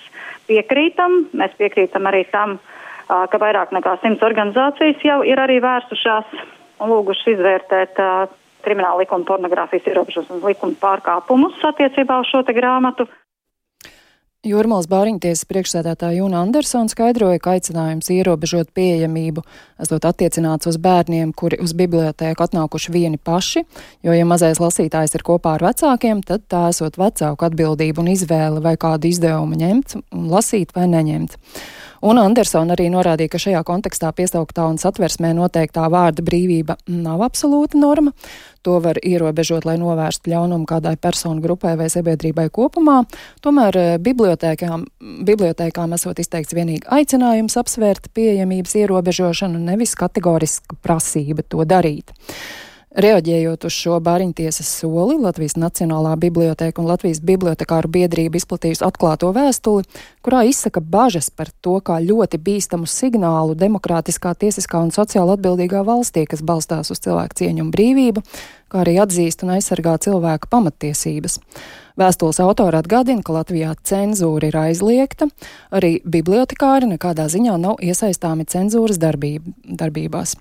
piekrītam. 0.49 1.27
Mēs 1.37 1.57
piekrītam 1.59 2.09
arī 2.11 2.25
tam, 2.33 2.59
ka 3.09 3.43
vairāk 3.43 3.75
nekā 3.77 3.97
simts 4.03 4.25
organizācijas 4.27 5.05
jau 5.05 5.21
ir 5.27 5.43
arī 5.43 5.61
vērsušās 5.63 6.37
un 6.81 6.93
lūgušas 6.95 7.35
izvērtēt 7.35 7.99
krimināla 8.65 9.03
likuma 9.03 9.27
pornogrāfijas 9.29 9.89
ierobežošanas 9.91 10.45
likuma 10.45 10.79
pārkāpumus 10.81 11.61
attiecībā 11.73 12.21
uz 12.23 12.31
šo 12.33 12.45
grāmatu. 12.57 13.09
Jūrmālas 14.41 14.87
bāriņtiesas 14.89 15.45
priekšsēdētāja 15.51 16.23
Jūna 16.23 16.39
Andersona 16.41 16.89
skaidroja, 16.89 17.37
ka 17.45 17.59
aicinājums 17.59 18.07
ierobežot 18.09 18.71
pieejamību 18.73 19.43
esot 19.85 20.07
attiecināts 20.09 20.71
uz 20.71 20.79
bērniem, 20.81 21.35
kuri 21.37 21.59
uz 21.61 21.75
bibliotēku 21.77 22.47
atnākuši 22.47 22.95
vieni 22.95 23.21
paši, 23.21 23.67
jo, 24.01 24.15
ja 24.17 24.25
mazais 24.25 24.57
lasītājs 24.63 25.13
ir 25.19 25.27
kopā 25.29 25.59
ar 25.59 25.67
vecākiem, 25.69 26.23
tad 26.25 26.47
tā 26.49 26.63
esot 26.73 26.97
vecāku 26.97 27.51
atbildība 27.51 28.01
un 28.01 28.09
izvēle 28.15 28.65
vai 28.65 28.79
kādu 28.81 29.13
izdevumu 29.13 29.61
ņemt 29.61 29.99
lasīt 30.33 30.73
vai 30.73 30.89
neņemt. 30.89 31.37
Un 32.01 32.17
Andersona 32.17 32.73
arī 32.73 32.87
norādīja, 32.93 33.35
ka 33.35 33.41
šajā 33.43 33.61
kontekstā 33.69 34.09
piesauktā 34.17 34.65
un 34.71 34.79
satversmē 34.81 35.35
noteiktā 35.37 35.85
vārda 35.93 36.25
brīvība 36.25 36.79
nav 36.89 37.21
absolūta 37.27 37.77
norma. 37.81 38.15
To 38.65 38.79
var 38.81 38.97
ierobežot, 39.05 39.67
lai 39.69 39.77
novērstu 39.81 40.33
ļaunumu 40.33 40.69
kādai 40.69 40.95
personu 41.01 41.45
grupai 41.45 41.75
vai 41.81 41.91
sabiedrībai 41.93 42.49
kopumā. 42.53 43.03
Tomēr 43.45 43.81
eh, 43.81 43.91
bibliotēkām, 44.01 44.87
bibliotēkām 45.29 45.97
esot 45.97 46.25
izteikts 46.25 46.57
vienīgi 46.57 46.89
aicinājums 46.89 47.57
apsvērt 47.61 48.09
pieejamības 48.17 48.77
ierobežošanu, 48.81 49.61
nevis 49.71 49.93
kategoriska 50.01 50.81
prasība 50.81 51.45
to 51.45 51.69
darīt. 51.69 52.17
Reaģējot 52.91 53.69
uz 53.69 53.71
šo 53.71 54.01
bāriņtiesas 54.03 54.67
soli, 54.81 55.15
Latvijas 55.23 55.55
Nacionālā 55.55 56.17
biblioteka 56.19 56.83
un 56.83 56.89
Latvijas 56.91 57.21
bibliotekāru 57.23 57.87
biedrība 57.87 58.41
izplatījusi 58.41 58.83
atklāto 58.83 59.29
vēstuli, 59.31 59.87
kurā 60.27 60.41
izsaka 60.51 60.83
bažas 60.83 61.29
par 61.31 61.53
to, 61.63 61.77
kā 61.87 62.01
ļoti 62.03 62.41
bīstamu 62.43 62.91
signālu 62.91 63.55
demokrātiskā, 63.55 64.33
tiesiskā 64.35 64.83
un 64.83 64.91
sociāli 64.91 65.37
atbildīgā 65.37 65.85
valstī, 65.87 66.25
kas 66.27 66.43
balstās 66.43 66.91
uz 66.91 66.99
cilvēku 67.07 67.39
cieņu 67.45 67.69
un 67.69 67.71
brīvību, 67.71 68.25
kā 68.75 68.83
arī 68.83 68.97
atzīst 69.05 69.47
un 69.47 69.55
aizsargā 69.55 69.95
cilvēka 70.03 70.51
pamattiesības. 70.51 71.39
Vēstules 72.01 72.39
autora 72.41 72.81
atgādina, 72.81 73.21
ka 73.21 73.35
Latvijā 73.35 73.75
cenzūra 73.85 74.49
ir 74.49 74.57
aizliegta, 74.57 75.27
arī 75.75 75.99
bibliotekāri 76.09 76.89
nekādā 76.95 77.27
ziņā 77.29 77.59
nav 77.61 77.83
iesaistāmi 77.85 78.47
cenzūras 78.49 78.97
darbība, 79.03 79.53
darbībās. 79.69 80.33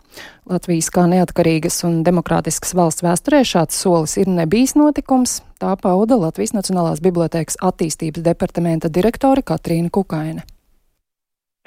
Latvijas 0.48 0.88
kā 0.96 1.04
neatkarīgas 1.12 1.82
un 1.90 1.98
demokrātiskas 2.08 2.72
valsts 2.80 3.04
vēsturē 3.04 3.42
šāds 3.44 3.82
solis 3.84 4.16
ir 4.22 4.32
nebijis 4.32 4.78
notikums, 4.80 5.42
tā 5.60 5.74
pauda 5.82 6.16
Latvijas 6.22 6.56
Nacionālās 6.56 7.04
bibliotēkas 7.04 7.60
attīstības 7.60 8.24
departamenta 8.24 8.88
direktore 8.88 9.44
Katrīna 9.44 9.92
Kukaine. 9.92 10.48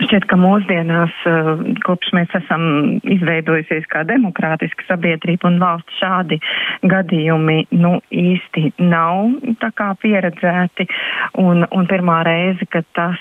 Šķiet, 0.01 0.25
ka 0.25 0.39
mūsdienās, 0.41 1.13
eh, 1.29 1.49
kopš 1.85 2.15
mēs 2.17 2.33
esam 2.39 2.63
izveidojusies 3.05 3.85
kā 3.93 4.07
demokrātiska 4.09 4.87
sabiedrība 4.89 5.51
un 5.51 5.59
valsts, 5.61 5.99
šādi 6.01 6.39
gadījumi 6.89 7.67
nu, 7.77 7.99
īsti 8.09 8.73
nav 8.81 9.37
pieredzēti. 10.01 10.87
Un, 11.45 11.67
un 11.69 11.87
pirmā 11.91 12.23
reize, 12.25 12.65
kad 12.73 12.89
tas 12.97 13.21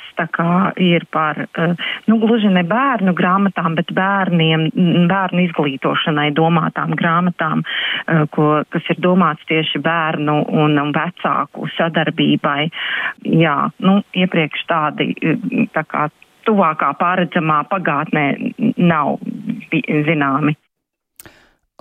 ir 0.78 1.06
par, 1.12 1.38
eh, 1.44 1.76
nu, 2.08 2.18
gluži 2.24 2.50
ne 2.50 2.64
bērnu 2.64 3.14
grāmatām, 3.20 3.76
bet 3.76 3.92
bērniem, 3.92 4.70
bērnu 5.12 5.44
izglītošanai 5.50 6.32
domātām 6.32 6.96
grāmatām, 6.96 7.64
eh, 8.08 8.26
ko, 8.32 8.64
kas 8.70 8.90
ir 8.90 8.96
domāts 8.96 9.44
tieši 9.52 9.84
bērnu 9.84 10.48
un, 10.48 10.80
un 10.80 10.94
vecāku 10.94 11.68
sadarbībai. 11.76 12.72
Jā, 13.26 13.72
nu, 13.80 14.02
iepriekš 14.16 14.66
tādi 14.72 15.14
tā 15.74 15.84
kā 15.84 16.10
tuvākā 16.48 16.92
pārredzamā 17.00 17.62
pagātnē 17.72 18.26
nav 18.78 19.18
zināmi. 20.08 20.58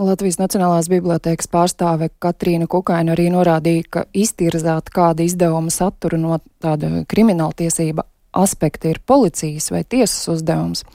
Latvijas 0.01 0.39
Nacionālās 0.41 0.89
bibliotēkas 0.89 1.51
pārstāve 1.53 2.09
Katrīna 2.25 2.65
Kukaina 2.71 3.13
arī 3.13 3.27
norādīja, 3.35 3.85
ka 3.85 4.05
iztirzāt 4.17 4.89
kādu 4.95 5.27
izdevumu 5.29 5.73
saturu 5.75 6.17
no 6.21 6.39
tāda 6.63 7.03
krimināltiesība 7.11 8.07
aspekta 8.33 8.89
ir 8.89 9.03
policijas 9.07 9.69
vai 9.75 9.83
tiesas 9.85 10.31
uzdevums. 10.33 10.87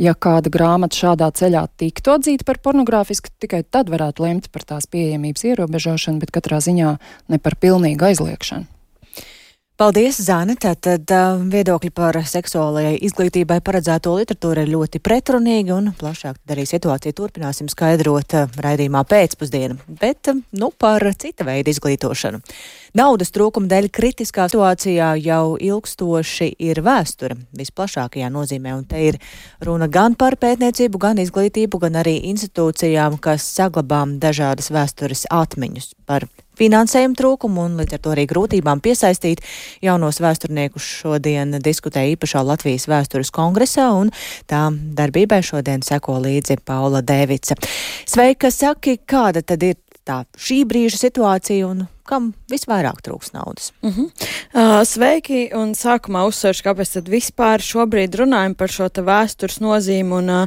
Ja 0.00 0.16
kāda 0.16 0.50
grāmata 0.50 0.96
šādā 0.96 1.28
ceļā 1.36 1.62
tiktu 1.78 2.14
atzīta 2.16 2.46
par 2.48 2.58
pornogrāfisku, 2.64 3.30
tikai 3.38 3.62
tad 3.68 3.92
varētu 3.92 4.24
lemt 4.24 4.50
par 4.50 4.64
tās 4.66 4.88
pieejamības 4.90 5.44
ierobežošanu, 5.52 6.18
bet 6.22 6.32
katrā 6.34 6.58
ziņā 6.64 6.94
ne 7.28 7.38
par 7.38 7.58
pilnīgu 7.60 8.08
aizliekšanu. 8.10 8.79
Paldies, 9.80 10.18
Zāne. 10.20 10.58
Tātad 10.60 11.08
viedokļi 11.48 11.88
par 11.96 12.18
seksuālajai 12.28 12.98
izglītībai 13.06 13.62
paredzēto 13.64 14.12
literatūru 14.18 14.66
ir 14.66 14.72
ļoti 14.74 15.00
pretrunīgi 15.00 15.72
un 15.72 15.88
plašāk 15.96 16.52
arī 16.52 16.66
situāciju 16.68 17.16
turpināsim 17.16 17.70
skaidrot 17.72 18.36
raidījumā 18.60 19.00
pēcpusdienu. 19.08 19.78
Bet, 20.02 20.28
nu, 20.52 20.68
par 20.76 21.06
cita 21.16 21.48
veida 21.48 21.72
izglītošanu. 21.72 22.42
Naudas 22.96 23.30
trūkuma 23.30 23.70
dēļ 23.70 23.86
kritiskā 23.94 24.48
situācijā 24.50 25.12
jau 25.22 25.54
ilgstoši 25.62 26.48
ir 26.58 26.80
vēsture 26.82 27.36
visplašākajā 27.54 28.30
nozīmē, 28.34 28.74
un 28.74 28.84
te 28.90 29.02
ir 29.12 29.18
runa 29.62 29.86
gan 29.86 30.16
par 30.18 30.34
pētniecību, 30.40 30.98
gan 30.98 31.20
izglītību, 31.22 31.78
gan 31.84 32.00
arī 32.02 32.16
institūcijām, 32.32 33.20
kas 33.22 33.46
saglabām 33.46 34.18
dažādas 34.22 34.72
vēstures 34.74 35.28
atmiņas 35.30 35.92
par 36.10 36.26
finansējuma 36.58 37.16
trūkumu 37.16 37.62
un 37.68 37.76
līdz 37.80 37.96
ar 37.96 38.02
to 38.04 38.14
arī 38.14 38.26
grūtībām 38.30 38.82
piesaistīt 38.84 39.44
jaunos 39.84 40.18
vēsturniekus 40.20 40.88
šodien 41.00 41.54
diskutēja 41.62 42.16
īpašā 42.16 42.42
Latvijas 42.44 42.88
vēstures 42.90 43.30
kongresā 43.34 43.86
un 43.96 44.10
tā 44.50 44.66
darbībai 44.98 45.40
šodien 45.46 45.86
seko 45.86 46.18
līdzi 46.26 46.58
Paula 46.66 47.04
Dēvica. 47.06 47.56
Sveika, 48.08 48.50
saki, 48.50 48.98
kāda 49.06 49.44
tad 49.46 49.62
ir 49.64 49.78
tā 50.10 50.20
šī 50.40 50.62
brīža 50.68 51.00
situācija 51.06 51.70
un 51.70 51.86
kam 52.10 52.32
visvairāk 52.50 53.00
trūks 53.06 53.32
naudas? 53.36 53.70
Uh 53.82 53.96
-huh. 53.96 54.10
uh, 54.54 54.82
sveiki, 54.84 55.50
un 55.54 55.74
sākumā 55.78 56.26
uzsveršu, 56.26 56.66
kāpēc 56.66 56.92
tad 56.98 57.08
vispār 57.08 57.62
šobrīd 57.62 58.18
runājam 58.18 58.54
par 58.54 58.68
šo 58.68 58.88
vēstures 58.90 59.60
nozīmi, 59.60 60.12
un 60.12 60.30
uh, 60.30 60.46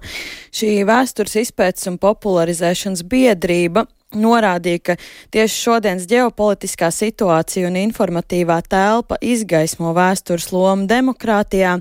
šī 0.52 0.84
vēstures 0.86 1.36
izpētes 1.46 1.88
un 1.88 1.98
popularizēšanas 1.98 3.04
biedrība 3.04 3.88
norādīja, 4.18 4.80
ka 4.84 4.96
tieši 5.34 5.60
šodienas 5.68 6.08
ģeopolitiskā 6.10 6.90
situācija 6.94 7.68
un 7.70 7.78
informatīvā 7.82 8.60
telpa 8.70 9.18
izgaismo 9.22 9.94
vēstures 9.96 10.50
lomu 10.54 10.88
demokrātijā, 10.90 11.76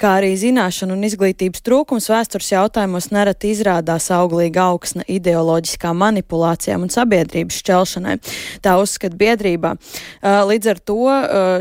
kā 0.00 0.14
arī 0.20 0.34
zināšanu 0.38 0.96
un 0.96 1.06
izglītības 1.08 1.64
trūkums 1.66 2.08
vēstures 2.10 2.52
jautājumos 2.52 3.10
nereti 3.14 3.52
izrādās 3.54 4.10
auglīga 4.14 4.68
augsne 4.72 5.06
ideoloģiskām 5.08 5.98
manipulācijām 6.04 6.86
un 6.86 6.92
sabiedrības 6.92 7.60
šķelšanai. 7.62 8.18
Tā 8.64 8.76
uzskata 8.80 9.18
biedrībā. 9.18 9.74
Līdz 10.22 10.72
ar 10.72 10.82
to 10.82 10.98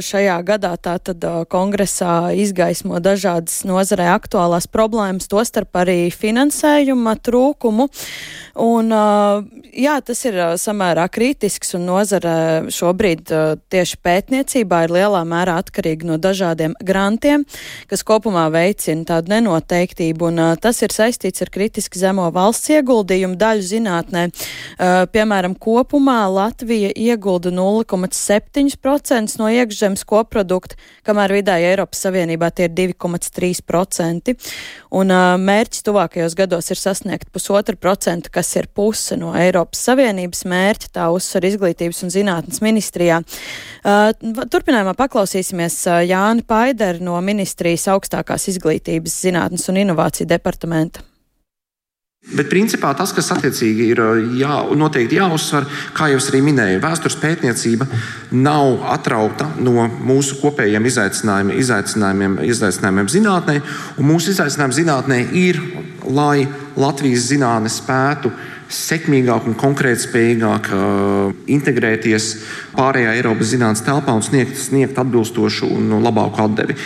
šajā 0.06 0.38
gadā 0.48 0.74
tātad 0.82 1.24
kongresā 1.52 2.32
izgaismo 2.38 3.02
dažādas 3.04 3.64
nozarē 3.68 4.10
aktuālās 4.16 4.70
problēmas, 4.72 5.30
tostarp 5.32 5.76
arī 5.82 6.08
finansējuma 6.14 7.18
trūkumu. 7.26 7.88
Un, 8.58 8.90
jā, 9.78 9.98
tas 10.08 10.22
ir 10.24 10.38
samērā 10.56 11.04
kritisks 11.12 11.74
un 11.76 11.84
nozara 11.90 12.36
šobrīd 12.72 13.28
tieši 13.72 13.98
pētniecībā 14.06 14.86
ir 14.86 14.94
lielā 14.96 15.24
mērā 15.28 15.58
atkarīga 15.60 16.08
no 16.08 16.16
dažādiem 16.22 16.78
grantiem, 16.80 17.44
kas 17.92 18.06
kopumā 18.08 18.46
veicina 18.54 19.04
tādu 19.10 19.34
nenoteiktību, 19.34 20.30
un 20.32 20.40
tas 20.64 20.80
ir 20.86 20.96
saistīts 20.96 21.44
ar 21.44 21.52
kritiski 21.52 22.00
zemo 22.00 22.30
valsts 22.32 22.72
ieguldījumu 22.78 23.36
daļu 23.40 23.66
zinātnē. 23.68 24.24
Piemēram, 25.12 25.58
kopumā 25.60 26.22
Latvija 26.32 26.94
iegulda 26.96 27.52
0,7% 27.52 29.38
no 29.42 29.52
iekšzemes 29.52 30.06
koprodukta, 30.08 30.80
kamēr 31.08 31.36
vidēji 31.42 31.72
Eiropas 31.74 32.06
Savienībā 32.08 32.52
tie 32.56 32.70
ir 32.70 32.76
2,3%, 32.96 34.38
un 34.96 35.16
mērķis 35.44 35.84
tuvākajos 35.88 36.40
gados 36.40 36.72
ir 36.72 36.80
sasniegt 36.80 37.32
pusotru 37.36 37.76
procentu, 37.76 38.32
kas 38.32 38.56
ir 38.56 38.72
puse 38.72 39.20
no 39.20 39.36
Eiropas 39.36 39.84
Savienības 39.84 39.97
mērķa, 39.98 40.92
tā 41.00 41.10
uzsver 41.14 41.50
izglītības 41.50 42.04
un 42.06 42.14
zinātnes 42.14 42.62
ministrijā. 42.66 43.20
Uh, 43.84 44.14
turpinājumā 44.54 44.96
paklausīsimies 45.00 45.82
uh, 45.90 46.00
Jāni 46.08 46.46
Paideri 46.48 47.04
no 47.06 47.20
ministrijas 47.26 47.88
augstākās 47.94 48.50
izglītības, 48.54 49.22
zinātnes 49.28 49.68
un 49.72 49.84
inovāciju 49.84 50.30
departamenta. 50.30 51.06
Bet 52.28 52.50
principā 52.52 52.90
tas, 52.98 53.14
kas 53.16 53.30
attiecīgi 53.32 53.86
ir 53.94 54.00
jā, 54.36 54.56
noteikti 54.76 55.16
jāuzsver, 55.16 55.64
kā 55.96 56.10
jau 56.12 56.18
es 56.20 56.28
arī 56.28 56.42
minēju, 56.44 56.82
vēstures 56.84 57.16
pētniecība 57.22 57.88
nav 58.36 58.82
atrauta 58.92 59.48
no 59.64 59.86
mūsu 59.88 60.36
kopējiem 60.42 60.90
izaicinājumiem, 60.90 61.62
izaicinājumiem, 61.64 62.36
izaicinājumiem 62.50 63.12
zinātnē. 63.14 63.56
Mūsu 64.04 64.34
izaicinājumi 64.34 64.80
zinātnē 64.82 65.22
ir, 65.40 65.62
lai 66.12 66.50
Latvijas 66.76 67.30
zinātne 67.30 67.72
spētu 67.72 68.34
sekmīgāk 68.74 69.48
un 69.48 69.58
konkrētspējīgāk 69.60 70.70
uh, 70.76 71.34
integrēties 71.52 72.30
pārējā 72.76 73.18
Eiropas 73.18 73.54
zinātnes 73.54 73.86
telpā 73.88 74.16
un 74.18 74.26
sniegt, 74.26 74.58
sniegt 74.60 75.00
atbilstošu 75.00 75.70
un 75.78 76.00
labāku 76.04 76.44
atdevi. 76.44 76.78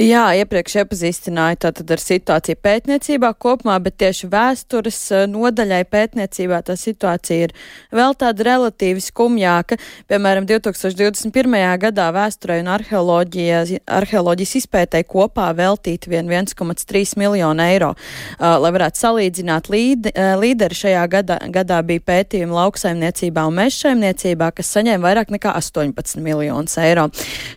Jā, 0.00 0.30
iepriekš 0.40 0.78
iepazīstināju 0.80 1.58
tātad 1.66 1.90
ar 1.92 2.00
situāciju 2.00 2.56
pētniecībā 2.64 3.28
kopumā, 3.36 3.74
bet 3.84 3.98
tieši 4.00 4.30
vēstures 4.32 5.00
eh, 5.12 5.26
nodaļai 5.28 5.82
pētniecībā 5.84 6.62
tā 6.64 6.78
situācija 6.80 7.50
ir 7.50 7.52
vēl 7.92 8.16
tāda 8.16 8.46
relatīvi 8.48 9.04
skumjāka. 9.04 9.76
Piemēram, 10.08 10.46
2021. 10.48 11.56
gadā 11.82 12.06
vēsturei 12.16 12.62
un 12.62 12.70
arheoloģijas 12.72 14.54
izpētēji 14.62 15.06
kopā 15.12 15.50
veltīt 15.60 16.08
vien 16.08 16.24
1,3 16.24 17.12
miljonu 17.20 17.66
eiro. 17.66 17.92
Uh, 17.92 18.56
lai 18.64 18.72
varētu 18.72 19.02
salīdzināt, 19.04 19.68
līde, 19.68 20.14
uh, 20.16 20.38
līderi 20.40 20.80
šajā 20.86 21.04
gadā, 21.18 21.36
gadā 21.52 21.82
bija 21.84 22.06
pētījumi 22.14 22.56
lauksaimniecībā 22.62 23.44
un 23.44 23.60
mežsaimniecībā, 23.60 24.54
kas 24.56 24.72
saņēma 24.72 25.04
vairāk 25.04 25.36
nekā 25.36 25.52
18 25.60 26.24
miljonus 26.24 26.80
eiro. 26.80 27.10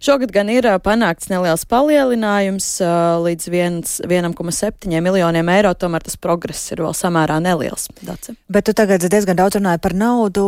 Šogad 0.03 0.35
gan 0.35 0.51
ir 0.51 0.67
uh, 0.67 0.83
panākts 0.83 1.31
neliels 1.31 1.63
palielinājums 1.71 2.24
palielinājums 2.25 2.67
līdz 3.21 3.47
1,7 3.53 5.01
miljoniem 5.01 5.49
eiro, 5.53 5.73
tomēr 5.77 6.03
tas 6.03 6.17
progress 6.17 6.71
ir 6.73 6.81
vēl 6.81 6.95
samērā 6.97 7.37
neliels. 7.43 7.87
Dace. 8.01 8.35
Bet 8.49 8.65
tu 8.65 8.73
tagad 8.73 9.01
diezgan 9.01 9.37
daudz 9.37 9.59
runāji 9.59 9.81
par 9.81 9.93
naudu. 9.93 10.45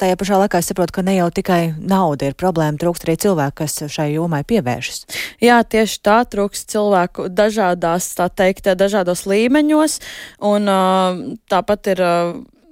Tajā 0.00 0.16
pašā 0.16 0.38
laikā 0.40 0.62
es 0.62 0.70
saprotu, 0.70 0.96
ka 0.96 1.04
ne 1.04 1.18
jau 1.18 1.28
tikai 1.30 1.74
nauda 1.78 2.30
ir 2.30 2.38
problēma, 2.38 2.78
trūkst 2.80 3.04
arī 3.04 3.18
cilvēku, 3.20 3.58
kas 3.60 3.76
šai 3.92 4.14
jomai 4.14 4.42
pievēršas. 4.48 5.04
Jā, 5.44 5.60
tieši 5.62 6.00
tā 6.00 6.22
trūkst 6.24 6.72
cilvēku 6.72 7.28
dažādās, 7.28 8.08
tā 8.16 8.30
teikt, 8.32 8.72
dažādos 8.78 9.26
līmeņos, 9.28 10.00
un 10.48 10.72
tāpat 11.50 11.92
ir 11.92 12.04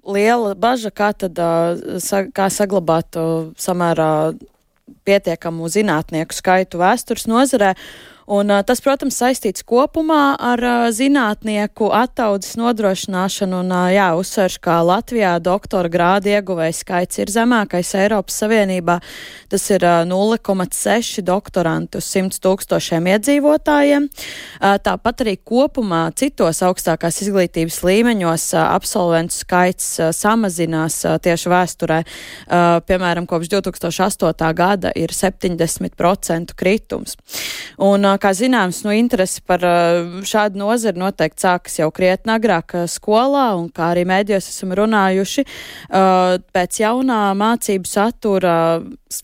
liela 0.06 0.56
baža, 0.56 0.92
kā 0.94 1.12
tad 1.12 1.36
kā 2.32 2.50
saglabāt 2.52 3.18
samērā 3.60 4.12
pietiekamu 5.06 5.68
zinātnieku 5.70 6.34
skaitu 6.34 6.78
vēstures 6.80 7.26
nozarē. 7.30 7.74
Un, 8.26 8.50
tas, 8.66 8.80
protams, 8.82 9.14
saistīts 9.20 9.62
kopumā 9.62 10.34
ar 10.42 10.58
zinātnieku 10.90 11.92
attaudzes 11.94 12.56
nodrošināšanu. 12.58 13.60
Un, 13.62 13.74
jā, 13.94 14.08
uzsverš, 14.18 14.56
ka 14.64 14.80
Latvijā 14.82 15.36
doktora 15.38 15.86
grāda 15.86 16.32
ieguvēja 16.34 16.74
skaits 16.74 17.20
ir 17.22 17.30
zemākais 17.30 17.92
Eiropas 17.94 18.40
Savienībā. 18.42 18.96
Tas 19.46 19.68
ir 19.70 19.86
0,6 20.10 21.22
doktorantu 21.22 22.02
uz 22.02 22.08
100 22.10 22.40
tūkstošiem 22.42 23.06
iedzīvotājiem. 23.12 24.08
Tāpat 24.58 25.22
arī 25.22 25.36
kopumā 25.38 26.08
citos 26.18 26.64
augstākās 26.66 27.20
izglītības 27.22 27.78
līmeņos 27.86 28.48
absolventu 28.64 29.38
skaits 29.38 29.86
samazinās 30.18 30.98
tieši 31.22 31.54
vēsturē. 31.54 32.00
Piemēram, 32.90 33.30
kopš 33.30 33.54
2008. 33.54 34.50
gada 34.58 34.90
ir 34.98 35.14
70% 35.14 36.58
kritums. 36.58 37.14
Un, 37.78 38.15
kā 38.22 38.32
zināms, 38.36 38.82
nu, 38.86 38.92
interesi 38.96 39.42
par 39.46 39.64
šādu 40.26 40.60
nozari 40.60 41.00
noteikti 41.00 41.46
sākas 41.46 41.80
jau 41.80 41.90
krietni 41.94 42.34
agrāk 42.36 42.76
skolā, 42.90 43.48
un 43.58 43.68
kā 43.74 43.92
arī 43.94 44.06
mēdījos 44.08 44.50
esam 44.52 44.74
runājuši, 44.76 45.46
pēc 46.56 46.80
jaunā 46.82 47.20
mācību 47.38 47.90
satura 47.90 48.56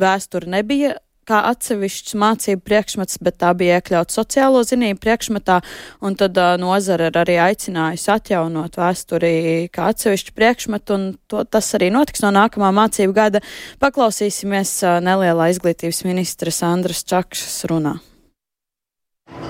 vēsture 0.00 0.50
nebija 0.50 0.96
kā 1.28 1.40
atsevišķs 1.52 2.16
mācību 2.18 2.64
priekšmets, 2.66 3.20
bet 3.22 3.38
tā 3.42 3.52
bija 3.58 3.78
iekļauts 3.78 4.18
sociālo 4.18 4.62
zinību 4.66 5.00
priekšmetā, 5.02 5.60
un 6.04 6.16
tad 6.18 6.38
uh, 6.40 6.54
nozara 6.60 7.10
ir 7.10 7.18
arī 7.22 7.38
aicinājusi 7.46 8.10
atjaunot 8.16 8.78
vēsturi 8.80 9.34
kā 9.74 9.90
atsevišķu 9.92 10.36
priekšmetu, 10.38 10.98
un 10.98 11.08
to, 11.30 11.44
tas 11.46 11.72
arī 11.78 11.92
notiks 11.94 12.24
no 12.26 12.32
nākamā 12.34 12.72
mācību 12.82 13.16
gada. 13.16 13.42
Paklausīsimies 13.82 14.78
uh, 14.86 14.98
nelielā 15.04 15.52
izglītības 15.54 16.02
ministra 16.08 16.54
Sandras 16.54 17.06
Čakšas 17.06 17.62
runā. 17.70 18.00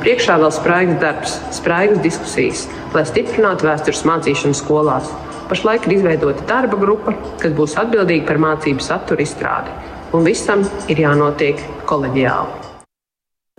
Priekšā 0.02 0.34
vēl 0.42 0.50
spraigs 0.50 0.96
darbs, 0.98 1.36
spraigas 1.54 2.00
diskusijas, 2.02 2.64
lai 2.90 3.04
stiprinātu 3.06 3.68
vēstures 3.68 4.02
mācīšanu 4.08 4.58
skolās. 4.58 5.12
Pašlaik 5.46 5.86
ir 5.86 5.94
izveidota 6.00 6.42
darba 6.48 6.80
grupa, 6.80 7.14
kas 7.38 7.54
būs 7.54 7.76
atbildīga 7.78 8.26
par 8.32 8.42
mācību 8.42 8.82
satura 8.82 9.22
izstrādi, 9.22 9.70
un 10.10 10.26
visam 10.26 10.66
ir 10.90 11.06
jānotiek 11.06 11.62
koleģiāli 11.86 12.71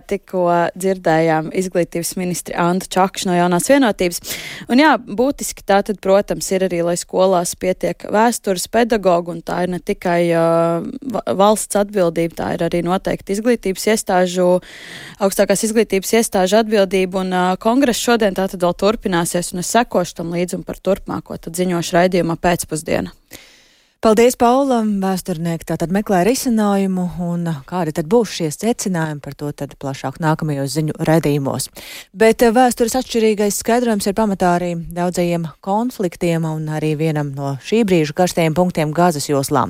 tikko 0.08 0.46
dzirdējām 0.76 1.50
izglītības 1.56 2.14
ministri 2.20 2.56
Antu 2.58 2.88
Čakšu 2.94 3.30
no 3.30 3.36
jaunās 3.36 3.68
vienotības. 3.70 4.20
Un 4.72 4.82
jā, 4.82 4.94
būtiski 4.98 5.64
tā 5.66 5.80
tad, 5.86 6.00
protams, 6.04 6.50
ir 6.54 6.66
arī, 6.68 6.82
lai 6.86 6.96
skolās 7.00 7.54
pietiek 7.60 8.06
vēstures 8.12 8.66
pedagogu, 8.72 9.34
un 9.34 9.40
tā 9.46 9.62
ir 9.64 9.74
ne 9.74 9.80
tikai 9.80 10.20
uh, 10.32 10.86
valsts 11.26 11.80
atbildība, 11.80 12.38
tā 12.42 12.50
ir 12.56 12.66
arī 12.68 12.82
noteikti 12.86 13.36
izglītības 13.36 13.88
iestāžu, 13.94 14.50
augstākās 15.24 15.64
izglītības 15.68 16.14
iestāžu 16.20 16.60
atbildība, 16.60 17.24
un 17.24 17.34
uh, 17.34 17.54
kongress 17.60 18.04
šodien 18.04 18.36
tā 18.36 18.48
tad 18.50 18.62
vēl 18.62 18.76
turpināsies, 18.84 19.54
un 19.54 19.64
es 19.64 19.72
sekošu 19.74 20.20
tam 20.20 20.34
līdzi 20.36 20.60
un 20.60 20.68
par 20.68 20.80
turpmāko 20.82 21.40
tad 21.40 21.58
ziņošu 21.58 21.98
raidījumā 21.98 22.38
pēcpusdienā. 22.42 23.14
Paldies, 24.04 24.34
Paula! 24.36 24.82
Vēsturnieki 24.84 25.64
tātad 25.64 25.88
meklē 25.88 26.18
risinājumu, 26.28 27.06
un 27.24 27.46
kādi 27.64 27.94
tad 27.96 28.04
būs 28.12 28.34
šie 28.36 28.50
secinājumi 28.52 29.22
par 29.24 29.32
to 29.32 29.48
tad 29.56 29.70
plašāk 29.80 30.18
nākamajos 30.20 30.74
ziņu 30.74 30.96
redījumos. 31.08 31.70
Bet 32.12 32.44
vēstures 32.44 32.98
atšķirīgais 33.00 33.62
skaidrojums 33.62 34.04
ir 34.04 34.16
pamatā 34.18 34.50
arī 34.58 34.68
daudzajiem 34.76 35.46
konfliktiem 35.64 36.44
un 36.44 36.66
arī 36.76 36.90
vienam 37.00 37.30
no 37.32 37.54
šī 37.64 37.80
brīža 37.88 38.12
karstajiem 38.18 38.52
punktiem 38.58 38.92
Gazas 38.92 39.30
joslā. 39.30 39.62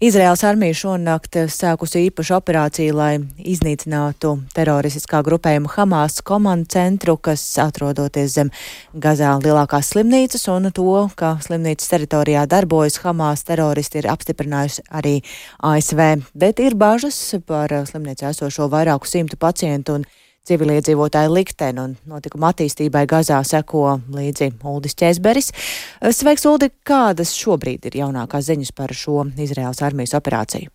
Izraels 0.00 0.46
armija 0.48 0.80
šonakt 0.80 1.36
sākusi 1.52 2.06
īpašu 2.06 2.38
operāciju, 2.38 2.96
lai 2.96 3.12
iznīcinātu 3.36 4.32
teroristiskā 4.56 5.20
grupējuma 5.28 5.74
Hamas 5.76 6.22
komandu 6.24 6.72
centru, 6.78 7.18
kas 7.20 7.44
atrodoties 7.60 8.32
zem 8.40 8.54
Gazā 8.96 9.36
lielākās 9.44 9.92
slimnīcas, 9.92 10.48
un 10.56 10.72
to, 10.72 10.88
ka 11.20 11.36
slimnīcas 11.44 11.92
teritorijā 11.92 12.48
darbojas 12.48 13.02
Hamas 13.04 13.44
teroristiskā 13.44 13.73
teroristi 13.74 13.98
ir 13.98 14.10
apstiprinājusi 14.12 14.84
arī 14.94 15.20
ASV, 15.66 16.00
bet 16.34 16.60
ir 16.62 16.76
bažas 16.78 17.16
par 17.46 17.72
slimnīcā 17.88 18.30
esošo 18.30 18.68
vairāku 18.70 19.08
simtu 19.08 19.36
pacientu 19.36 19.98
un 19.98 20.04
civiliedzīvotāju 20.44 21.32
likteni 21.32 21.80
un 21.80 21.96
notikuma 22.06 22.52
attīstībai 22.52 23.06
Gazā 23.08 23.40
seko 23.42 23.98
līdzi 24.12 24.52
Uldis 24.62 24.94
Čēsberis. 24.94 25.50
Uh, 25.50 26.12
sveiks, 26.12 26.44
Uldi, 26.46 26.70
kādas 26.84 27.32
šobrīd 27.34 27.88
ir 27.88 27.98
jaunākās 28.04 28.50
ziņas 28.50 28.74
par 28.76 28.92
šo 28.94 29.24
Izraels 29.40 29.82
armijas 29.82 30.14
operāciju? 30.14 30.70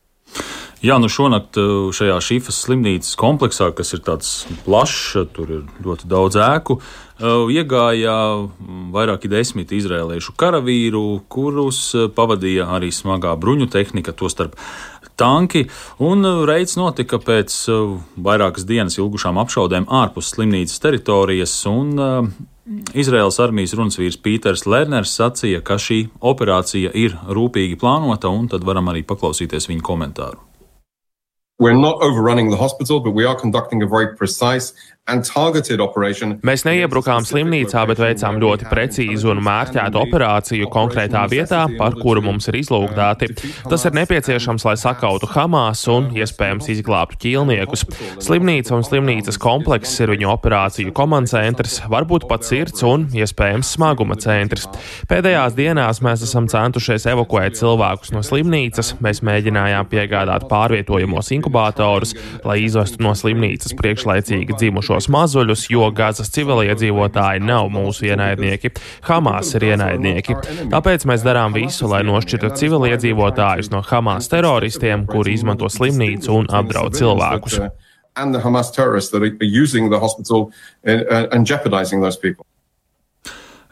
Jā, 0.81 0.95
nu 0.97 1.09
šonakt 1.11 1.59
uh, 1.59 1.91
šajā 1.93 2.17
šīfas 2.23 2.63
slimnīcas 2.65 3.13
kompleksā, 3.19 3.69
kas 3.77 3.93
ir 3.93 4.01
tāds 4.03 4.33
plašs, 4.65 5.29
tur 5.35 5.53
ir 5.59 5.85
ļoti 5.85 6.09
daudz 6.09 6.39
ēku, 6.41 6.79
uh, 6.79 7.08
iegāja 7.19 8.15
vairāki 8.93 9.29
desmit 9.31 9.73
izrēliešu 9.75 10.35
karavīru, 10.39 11.21
kurus 11.27 11.81
pavadīja 12.15 12.69
arī 12.75 12.91
smagā 12.95 13.35
bruņu 13.39 13.69
tehnika, 13.71 14.13
tostarp 14.15 14.55
tanki, 15.19 15.65
un 15.99 16.23
reids 16.47 16.77
notika 16.79 17.19
pēc 17.19 17.55
vairākas 18.15 18.67
dienas 18.67 18.95
ilgušām 19.01 19.39
apšaudēm 19.43 19.89
ārpus 19.91 20.31
slimnīcas 20.33 20.79
teritorijas, 20.79 21.57
un 21.67 21.97
Izraels 22.93 23.39
armijas 23.41 23.73
runas 23.73 23.97
Pīters 23.97 24.67
Lerners 24.69 25.15
sacīja, 25.17 25.63
ka 25.65 25.79
šī 25.81 26.03
operācija 26.21 26.91
ir 26.93 27.17
rūpīgi 27.27 27.79
plānota, 27.81 28.29
un 28.29 28.47
tad 28.47 28.63
varam 28.63 28.91
arī 28.93 29.01
paklausīties 29.03 29.67
viņa 29.71 29.81
komentāru. 29.81 30.39
We're 31.59 31.75
not 31.75 31.99
overrunning 31.99 32.51
the 32.51 32.55
hospital, 32.55 33.01
but 33.01 33.11
we 33.11 33.25
are 33.25 33.35
conducting 33.35 33.83
a 33.83 33.87
very 33.87 34.15
precise 34.15 34.73
Mēs 36.45 36.63
neiebrukām 36.67 37.25
slimnīcā, 37.27 37.83
bet 37.89 38.01
veicām 38.01 38.39
ļoti 38.41 38.67
precīzu 38.69 39.31
un 39.33 39.41
mērķētu 39.45 39.99
operāciju 39.99 40.69
konkrētā 40.71 41.25
vietā, 41.31 41.63
par 41.79 41.97
kuru 41.99 42.23
mums 42.25 42.49
ir 42.51 42.59
izlūgdāti. 42.59 43.31
Tas 43.69 43.85
ir 43.87 43.95
nepieciešams, 43.97 44.65
lai 44.67 44.75
sakautu 44.79 45.29
Hamas 45.33 45.81
un, 45.91 46.11
iespējams, 46.17 46.69
izglābtu 46.75 47.19
ķīlniekus. 47.25 47.85
Slimnīca 48.23 48.75
un 48.77 48.85
slimnīcas 48.85 49.39
komplekss 49.41 49.99
ir 50.03 50.13
viņu 50.13 50.29
operāciju 50.33 50.93
komandcentrs, 50.95 51.79
varbūt 51.91 52.27
pat 52.29 52.45
sirds 52.47 52.85
un, 52.87 53.07
iespējams, 53.15 53.73
smaguma 53.77 54.19
centrs. 54.19 54.67
Pēdējās 55.09 55.57
dienās 55.57 56.03
mēs 56.05 56.27
esam 56.27 56.49
centušies 56.51 57.07
evakuēt 57.09 57.57
cilvēkus 57.59 58.13
no 58.15 58.23
slimnīcas, 58.25 58.95
mēs 59.03 59.23
mēģinājām 59.25 59.89
piegādāt 59.89 60.47
pārvietojamos 60.51 61.31
inkubatorus, 61.35 62.15
lai 62.45 62.59
izvestu 62.65 63.03
no 63.05 63.15
slimnīcas 63.17 63.75
priekšlaicīgi 63.79 64.57
dzimušos 64.59 64.98
šos 64.99 65.07
mazuļus, 65.11 65.67
jo 65.71 65.87
Gazas 65.95 66.31
civiliedzīvotāji 66.35 67.43
nav 67.43 67.69
mūsu 67.71 68.09
ienaidnieki. 68.09 68.73
Hamas 69.07 69.53
ir 69.55 69.69
ienaidnieki. 69.71 70.35
Tāpēc 70.71 71.05
mēs 71.07 71.23
darām 71.23 71.55
visu, 71.55 71.87
lai 71.87 72.03
nošķirtu 72.03 72.51
civiliedzīvotājus 72.59 73.71
no 73.71 73.81
Hamas 73.81 74.27
teroristiem, 74.29 75.07
kuri 75.07 75.37
izmanto 75.37 75.69
slimnīcu 75.71 76.35
un 76.35 76.51
apdraud 76.51 76.97
cilvēkus. 76.99 77.61
And 78.15 78.35
the 78.35 78.41
Hamas 78.43 78.71
terrorists 78.71 79.11
that 79.11 79.21
are 79.23 79.31
using 79.45 79.89
the 79.89 79.99
hospital 79.99 80.51
and, 80.83 81.05
and 81.31 81.47
jeopardizing 81.47 82.01
those 82.01 82.17
people. 82.17 82.45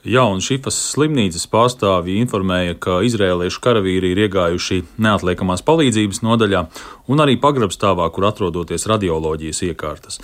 Jā, 0.06 0.22
un 0.30 0.44
šifas 0.46 0.76
slimnīcas 0.94 1.48
pārstāvji 1.50 2.20
informēja, 2.22 2.76
ka 2.78 3.00
izrēliešu 3.02 3.58
karavīri 3.66 4.12
ir 4.14 4.20
iegājuši 4.28 4.84
neatliekamās 5.02 5.64
palīdzības 5.66 6.22
nodaļā 6.22 6.62
un 7.10 7.24
arī 7.24 7.34
pagrabstāvā, 7.42 8.06
kur 8.14 8.28
atrodoties 8.30 8.86
radioloģijas 8.92 9.64
iekārtas. 9.66 10.20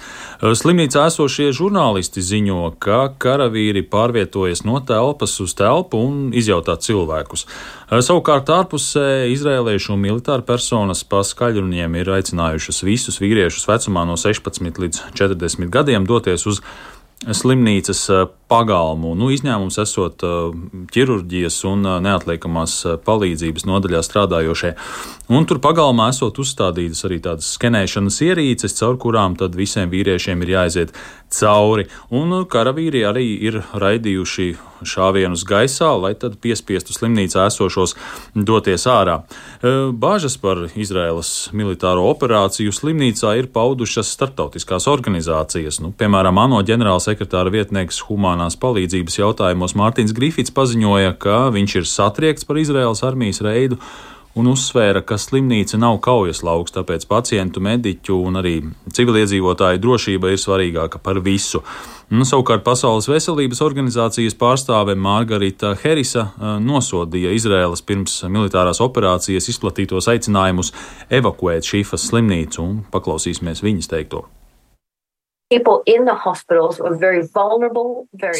Slimnīcā 0.62 1.08
esošie 1.10 1.50
žurnālisti 1.58 2.22
ziņo, 2.22 2.76
ka 2.78 3.02
karavīri 3.18 3.82
pārvietojas 3.90 4.62
no 4.70 4.78
telpas 4.86 5.34
uz 5.42 5.58
telpu 5.58 6.06
un 6.06 6.22
izjautā 6.38 6.78
cilvēkus. 6.78 7.48
Savukārt 7.90 8.54
ārpusē 8.54 9.26
izrēliešu 9.34 9.98
un 9.98 10.06
militāru 10.06 10.46
personas 10.46 11.02
pa 11.02 11.26
skaļruniem 11.26 11.98
ir 11.98 12.14
aicinājušas 12.22 12.86
visus 12.86 13.18
vīriešus 13.26 13.66
vecumā 13.74 14.06
no 14.06 14.22
16 14.22 14.86
līdz 14.86 15.08
40 15.18 15.74
gadiem 15.74 16.06
doties 16.06 16.46
uz 16.46 16.62
slimnīcas 17.32 18.06
pagalmu. 18.52 19.14
Nu, 19.18 19.30
izņēmums 19.34 19.80
esot 19.84 20.24
ķirurģijas 20.94 21.60
un 21.70 21.88
neatliekamās 22.06 22.76
palīdzības 23.06 23.68
nodaļā 23.70 24.04
strādājošie. 24.06 24.74
Un 25.34 25.48
tur 25.48 25.62
pagalmā 25.64 26.10
esot 26.12 26.42
uzstādītas 26.44 27.06
arī 27.08 27.22
tādas 27.24 27.54
skenēšanas 27.56 28.20
ierīces, 28.26 28.76
caur 28.80 29.00
kurām 29.02 29.38
tad 29.40 29.56
visiem 29.56 29.92
vīriešiem 29.94 30.44
ir 30.44 30.56
jāiziet 30.58 30.92
cauri. 31.34 31.88
Un 32.14 32.44
karavīri 32.50 33.06
arī 33.08 33.26
ir 33.48 33.62
raidījuši 33.72 34.50
šāvienus 34.84 35.46
gaisā, 35.48 35.94
lai 35.96 36.12
tad 36.20 36.36
piespiestu 36.44 36.94
slimnīcā 36.96 37.48
esošos 37.48 37.96
doties 38.36 38.84
ārā. 38.92 39.22
Bāžas 39.64 40.36
par 40.42 40.66
Izraēlas 40.76 41.32
militāro 41.56 42.04
operāciju 42.12 42.74
slimnīcā 42.76 43.38
ir 43.40 43.50
paudušas 43.56 44.12
starptautiskās 44.18 44.90
organizācijas, 44.92 45.80
nu, 45.84 45.94
piemēram, 45.96 46.42
ANO 46.44 46.62
ģenerālsekretāra 46.68 47.54
vietnieks 47.54 48.04
Humā 48.10 48.33
humānās 48.34 48.58
palīdzības 48.58 49.19
jautājumos 49.19 49.76
Mārtiņš 49.78 50.13
Grifits 50.17 50.54
paziņoja, 50.54 51.13
ka 51.22 51.52
viņš 51.54 51.76
ir 51.82 51.86
satriekts 51.86 52.46
par 52.46 52.58
Izraels 52.58 53.04
armijas 53.06 53.41
reidu 53.41 53.78
un 54.34 54.48
uzsvēra, 54.50 55.04
ka 55.06 55.19
slimnīca 55.22 55.78
nav 55.78 56.00
kaujas 56.02 56.41
lauks, 56.41 56.74
tāpēc 56.74 57.06
pacientu, 57.06 57.62
mediķu 57.62 58.17
un 58.17 58.39
arī 58.41 58.56
civiliedzīvotāju 58.89 59.78
drošība 59.84 60.34
ir 60.34 60.41
svarīgāka 60.41 60.98
par 60.98 61.22
visu. 61.22 61.62
Nu, 62.10 62.26
savukārt 62.26 62.65
Pasaules 62.65 63.06
veselības 63.10 63.62
organizācijas 63.62 64.34
pārstāve 64.34 64.98
Margarita 64.98 65.76
Herisa 65.84 66.26
eh, 66.26 66.58
nosodīja 66.65 67.34
Izraēlas 67.38 67.86
pirms 67.86 68.24
militārās 68.26 68.82
operācijas 68.82 69.52
izplatītos 69.54 70.10
aicinājumus 70.10 70.74
evakuēt 71.13 71.69
Šīfas 71.69 72.10
slimnīcu 72.10 72.65
un 72.65 72.80
paklausīsimies 72.93 73.62
viņas 73.65 73.93
teikto. 73.93 74.26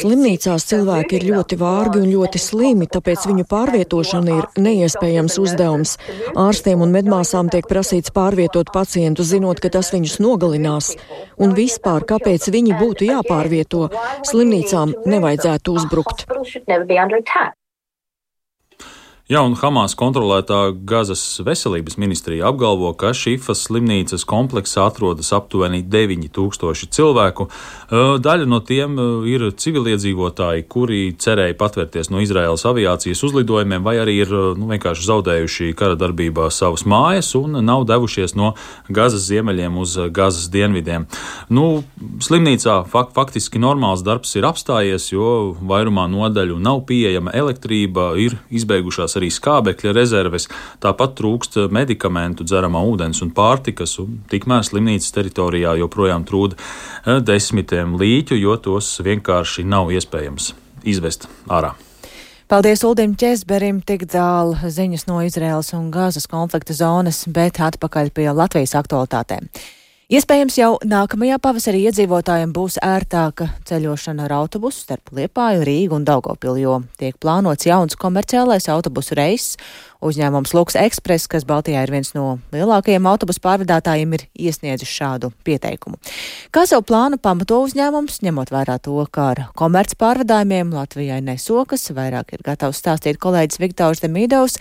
Slimnīcās 0.00 0.66
cilvēki 0.70 1.18
ir 1.18 1.26
ļoti 1.30 1.58
vārgi 1.60 2.02
un 2.02 2.08
ļoti 2.10 2.40
slimi, 2.42 2.88
tāpēc 2.90 3.26
viņu 3.30 3.46
pārvietošana 3.50 4.38
ir 4.38 4.60
neiespējams 4.66 5.38
uzdevums. 5.42 5.96
Ārstiem 6.34 6.84
un 6.84 6.94
medmāsām 6.94 7.50
tiek 7.52 7.68
prasīts 7.70 8.14
pārvietot 8.14 8.72
pacientu, 8.74 9.26
zinot, 9.26 9.62
ka 9.62 9.72
tas 9.78 9.92
viņus 9.94 10.20
nogalinās. 10.24 10.94
Un 11.38 11.56
vispār, 11.56 12.06
kāpēc 12.08 12.50
viņi 12.54 12.78
būtu 12.80 13.10
jāpārvieto? 13.10 13.88
Slimnīcām 14.30 14.96
nevajadzētu 15.06 15.76
uzbrukt. 15.78 16.26
Jā, 19.24 19.40
un 19.40 19.54
Hamas 19.56 19.94
kontrolētā 19.96 20.74
Gazas 20.84 21.22
veselības 21.40 21.94
ministrija 21.96 22.50
apgalvo, 22.50 22.90
ka 22.92 23.14
Šifas 23.16 23.62
slimnīcas 23.64 24.26
kompleksā 24.28 24.82
atrodas 24.90 25.30
aptuveni 25.32 25.78
9000 25.80 26.90
cilvēku. 26.92 27.46
Daļa 28.20 28.44
no 28.44 28.58
tiem 28.60 28.98
ir 29.24 29.46
civiliedzīvotāji, 29.56 30.66
kuri 30.68 30.98
cerēja 31.16 31.56
patvērties 31.56 32.12
no 32.12 32.20
Izraēlas 32.20 32.66
aviācijas 32.68 33.24
uzlidojumiem, 33.24 33.80
vai 33.86 33.94
arī 34.02 34.18
ir 34.26 34.34
nu, 34.60 34.68
vienkārši 34.74 35.08
zaudējuši 35.08 35.70
kara 35.80 35.96
darbībā 35.96 36.50
savas 36.52 36.84
mājas 36.84 37.32
un 37.40 37.56
nav 37.64 37.86
devušies 37.88 38.36
no 38.36 38.52
Gazas 38.92 39.24
ziemeļiem 39.30 39.80
uz 39.80 39.96
Gazas 40.12 40.52
dienvidiem. 40.52 41.08
Nu, 41.48 41.80
slimnīcā 42.20 42.76
fak 42.92 43.16
faktiski 43.16 43.64
normāls 43.64 44.04
darbs 44.04 44.36
ir 44.36 44.50
apstājies, 44.52 45.08
jo 45.16 45.56
vairumā 45.64 46.10
nodaļu 46.12 46.60
nav 46.60 46.84
pieejama 46.92 47.32
elektrība, 47.32 48.12
ir 48.20 48.36
izbeigušās 48.52 49.13
arī 49.20 49.30
skābekļa 49.34 49.94
rezerves, 49.96 50.48
tāpat 50.82 51.16
trūkst 51.20 51.58
medikamentu, 51.74 52.46
dzeramā 52.46 52.82
ūdens 52.90 53.22
un 53.24 53.32
pārtikas, 53.36 53.96
un 54.02 54.20
tikmēr 54.30 54.66
slimnīcas 54.66 55.14
teritorijā 55.16 55.76
joprojām 55.82 56.26
trūda 56.28 56.58
eh, 56.58 57.20
desmitiem 57.24 57.96
līķu, 58.00 58.38
jo 58.40 58.58
tos 58.60 58.96
vienkārši 59.04 59.66
nav 59.68 59.92
iespējams 59.94 60.52
izvest 60.84 61.28
ārā. 61.48 61.74
Paldies 62.44 62.82
Uldim 62.84 63.14
Česberim, 63.16 63.78
tik 63.80 64.04
tālu 64.12 64.52
ziņas 64.60 65.06
no 65.08 65.22
Izraels 65.24 65.72
un 65.72 65.88
Gāzes 65.94 66.28
konflikta 66.28 66.76
zonas, 66.76 67.22
bet 67.24 67.56
atpakaļ 67.64 68.12
pie 68.12 68.28
Latvijas 68.36 68.76
aktualitātēm. 68.76 69.48
Iespējams, 70.12 70.58
jau 70.60 70.74
nākamajā 70.84 71.38
pavasarī 71.40 71.78
iedzīvotājiem 71.88 72.50
būs 72.52 72.74
ērtāka 72.84 73.46
ceļošana 73.64 74.26
ar 74.26 74.34
autobusu 74.36 74.82
starp 74.82 75.08
Liepāju, 75.16 75.62
Rīgu 75.64 75.96
un 75.96 76.02
Daugopilu, 76.04 76.58
jo 76.60 76.74
tiek 77.00 77.16
plānots 77.16 77.64
jauns 77.64 77.96
komerciālais 77.96 78.68
autobusu 78.68 79.16
reiss. 79.16 79.54
Uzņēmums 80.04 80.52
Luks 80.52 80.76
Express, 80.76 81.24
kas 81.32 81.46
Baltijā 81.48 81.86
ir 81.86 81.92
viens 81.94 82.12
no 82.12 82.34
lielākajiem 82.52 83.08
autobusu 83.08 83.40
pārvadātājiem, 83.46 84.12
ir 84.18 84.26
iesniedzis 84.50 84.92
šādu 84.92 85.32
pieteikumu. 85.48 85.96
Kā 86.52 86.66
savu 86.68 86.84
plānu 86.90 87.16
pamato 87.16 87.62
uzņēmums, 87.64 88.20
ņemot 88.28 88.52
vērā 88.52 88.76
to, 88.84 88.98
ka 89.08 89.30
ar 89.30 89.42
komerc 89.56 89.96
pārvadājumiem 90.04 90.76
Latvijai 90.76 91.22
nesokas, 91.24 91.88
vairāk 91.96 92.36
ir 92.36 92.44
gatavs 92.44 92.84
stāstīt 92.84 93.22
kolēģis 93.24 93.64
Viktors 93.64 94.04
Demīdovs. 94.04 94.60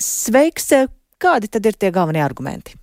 Sveiks! 0.00 0.72
Kādi 1.20 1.52
tad 1.52 1.68
ir 1.68 1.76
tie 1.76 1.92
galvenie 1.92 2.24
argumenti? 2.24 2.80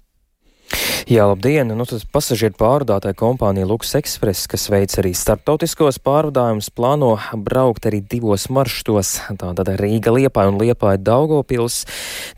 Jā, 1.04 1.26
labdien! 1.28 1.68
Nu, 1.76 1.84
tas 1.84 2.06
pasažieru 2.08 2.56
pārvadātāja 2.56 3.18
kompānija 3.20 3.68
Lukas 3.68 3.90
Express, 4.00 4.46
kas 4.48 4.70
veic 4.72 4.94
arī 5.02 5.10
starptautiskos 5.12 5.98
pārvadājumus, 6.00 6.70
plāno 6.72 7.18
braukt 7.44 7.90
arī 7.90 8.00
divos 8.08 8.46
maršrutos. 8.48 9.18
Tātad 9.42 9.68
Rīga 9.82 10.14
Liepāja 10.16 10.54
un 10.54 10.62
Liepāja 10.62 11.02
Daugopils. 11.04 11.82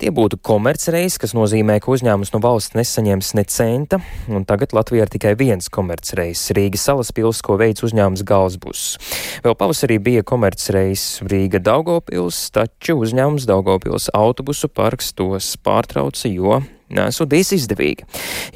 Tie 0.01 0.09
būtu 0.09 0.39
komercreis, 0.41 1.19
kas 1.21 1.35
nozīmē, 1.37 1.77
ka 1.77 1.93
uzņēmums 1.93 2.33
no 2.33 2.41
valsts 2.41 2.73
nesaņems 2.73 3.29
ne 3.37 3.43
centa, 3.53 3.99
un 4.33 4.47
tagad 4.49 4.73
Latvijā 4.73 5.05
ir 5.05 5.13
tikai 5.13 5.35
viens 5.37 5.69
komercreis- 5.69 6.47
Rīga 6.57 6.81
Salaspils, 6.81 7.43
ko 7.45 7.59
veic 7.61 7.85
uzņēmums 7.85 8.25
Galsbus. 8.25 8.97
Vēl 9.45 9.53
pavasarī 9.53 9.99
bija 10.01 10.23
komercreis 10.25 11.21
Rīga 11.21 11.61
Daugopils, 11.61 12.49
taču 12.49 12.97
uzņēmums 12.97 13.45
Daugopils 13.45 14.09
autobusu 14.09 14.73
parks 14.73 15.13
tos 15.13 15.53
pārtrauca, 15.61 16.25
jo 16.33 16.63
nesot 16.93 17.29
bijis 17.31 17.53
izdevīgi. 17.59 18.05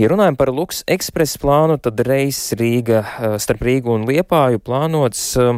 Ja 0.01 0.09
runājam 0.11 0.37
par 0.39 0.51
Luks 0.53 0.83
ekspresa 0.89 1.41
plānu, 1.41 1.79
tad 1.81 2.01
reis 2.07 2.41
Rīga 2.59 3.01
eh, 3.03 3.37
starp 3.41 3.65
Rīgu 3.65 3.95
un 3.95 4.07
Liepāju 4.09 4.61
plānots 4.63 5.31
eh, 5.39 5.57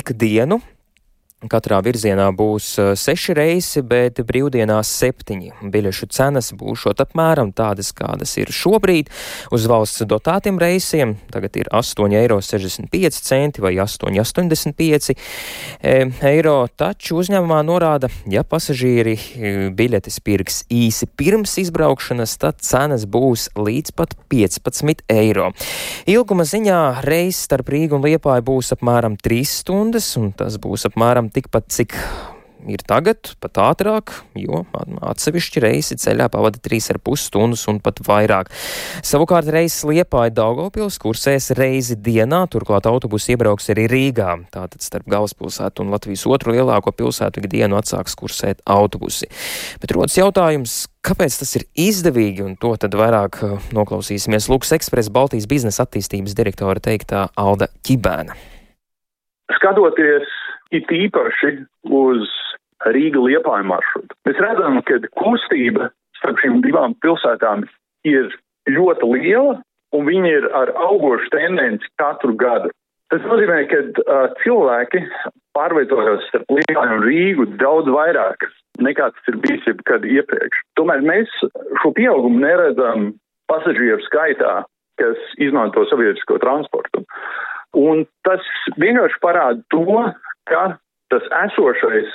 ikdienu 0.00 0.60
Katrā 1.50 1.80
virzienā 1.82 2.28
būs 2.38 2.66
uh, 2.78 2.92
seši 2.98 3.34
reisi, 3.34 3.82
bet 3.82 4.20
brīvdienās 4.26 4.90
septiņi. 5.00 5.52
Biļešu 5.72 6.06
cenas 6.14 6.52
būšot 6.54 7.02
apmēram 7.02 7.50
tādas, 7.56 7.90
kādas 7.96 8.36
ir 8.38 8.52
šobrīd. 8.54 9.10
Uz 9.54 9.66
valsts 9.70 10.04
dotētiem 10.06 10.60
reisiem 10.62 11.16
tagad 11.32 11.56
ir 11.58 11.70
8,65 11.74 12.92
eiro 13.32 13.62
vai 13.62 13.74
8,85 13.82 15.16
eiro, 15.82 16.56
taču 16.78 17.18
uzņēmumā 17.22 17.60
norāda, 17.66 18.10
ja 18.30 18.44
pasažieri 18.46 19.14
e, 19.16 19.52
biļetes 19.74 20.20
pirks 20.24 20.62
īsi 20.72 21.08
pirms 21.18 21.56
izbraukšanas, 21.62 22.36
tad 22.42 22.62
cenas 22.64 23.06
būs 23.10 23.48
līdz 23.58 23.94
pat 23.98 24.14
15 24.32 25.04
eiro. 25.12 25.50
Ilguma 26.10 26.46
ziņā 26.48 26.80
reis 27.06 27.42
starp 27.46 27.72
Rīgu 27.72 27.98
un 27.98 28.06
Liepāju 28.06 28.46
būs 28.52 28.72
apmēram 28.76 29.18
3 29.18 29.42
stundas, 29.48 30.12
un 30.20 30.30
tas 30.36 30.58
būs 30.62 30.86
apmēram 30.90 31.31
tikpat, 31.34 31.68
cik 31.72 31.98
ir 32.70 32.82
tagad, 32.86 33.32
pat 33.42 33.58
ātrāk, 33.62 34.12
jo 34.38 34.62
atsevišķi 35.10 35.62
reisi 35.64 35.96
ceļā 36.00 36.28
pavada 36.32 36.60
3,5 36.62 37.18
stundas 37.18 37.64
un 37.70 37.80
pat 37.82 38.02
vairāk. 38.06 38.52
Savukārt 39.06 39.50
reizes 39.52 39.82
Liepāja 39.88 40.34
Daugopils 40.36 40.98
kursēs 41.02 41.52
reizi 41.58 41.96
dienā, 41.98 42.44
turklāt 42.52 42.86
autobusi 42.90 43.34
iebrauks 43.34 43.70
arī 43.74 43.88
Rīgā. 43.90 44.36
Tātad 44.54 44.84
starp 44.84 45.08
galvaspilsētu 45.10 45.84
un 45.84 45.92
Latvijas 45.94 46.26
otru 46.30 46.56
lielāko 46.56 46.94
pilsētu 46.94 47.42
ikdienu 47.42 47.78
atsāks 47.80 48.16
kursēt 48.18 48.62
autobusi. 48.68 49.30
Bet 49.82 49.94
rodas 49.96 50.18
jautājums, 50.18 50.84
kāpēc 51.06 51.40
tas 51.42 51.56
ir 51.58 51.66
izdevīgi, 51.88 52.46
un 52.46 52.56
to 52.60 52.74
tad 52.80 52.94
vairāk 52.98 53.42
uh, 53.42 53.58
noklausīsimies 53.74 54.50
Lukas 54.52 54.74
Ekspresa 54.78 55.12
Baltijas 55.14 55.50
biznesa 55.50 55.86
attīstības 55.86 56.36
direktora 56.38 56.82
teiktā 56.82 57.28
Alda 57.38 57.70
Ķibēna. 57.82 58.38
Skatoties 59.52 60.30
it 60.72 60.90
īpaši 60.92 61.56
uz 61.88 62.30
Rīga 62.82 63.20
liepāju 63.22 63.68
maršrutu. 63.70 64.16
Mēs 64.26 64.40
redzam, 64.42 64.80
ka 64.88 64.98
kustība 65.20 65.92
starp 66.18 66.40
šīm 66.42 66.62
divām 66.64 66.96
pilsētām 67.02 67.66
ir 68.08 68.32
ļoti 68.70 69.10
liela, 69.12 69.60
un 69.94 70.08
viņi 70.08 70.32
ir 70.40 70.48
ar 70.56 70.72
augošu 70.88 71.30
tendenci 71.34 71.86
katru 72.00 72.34
gadu. 72.38 72.72
Tas 73.12 73.22
nozīmē, 73.28 73.58
ka 73.68 73.78
uh, 73.84 74.32
cilvēki 74.40 75.02
pārvietojas 75.56 76.24
starp 76.30 76.54
Liepāju 76.56 76.96
un 76.96 77.06
Rīgu 77.06 77.46
daudz 77.60 77.90
vairāk 77.92 78.48
nekā 78.80 79.10
tas 79.12 79.28
ir 79.28 79.36
bijis 79.42 79.66
jebkad 79.68 80.06
iepriekš. 80.08 80.62
Tomēr 80.80 81.04
mēs 81.04 81.32
šo 81.82 81.92
pieaugumu 81.96 82.40
neredzam 82.40 83.10
pasažieru 83.52 84.00
skaitā, 84.06 84.62
kas 85.00 85.20
izmanto 85.42 85.84
sabiedrisko 85.90 86.38
transportu. 86.40 87.04
Un 87.76 88.04
tas 88.26 88.44
vienkārši 88.80 89.20
parāda 89.24 89.60
to, 89.72 89.84
ka 90.50 90.78
tas 91.12 91.26
esošais 91.46 92.14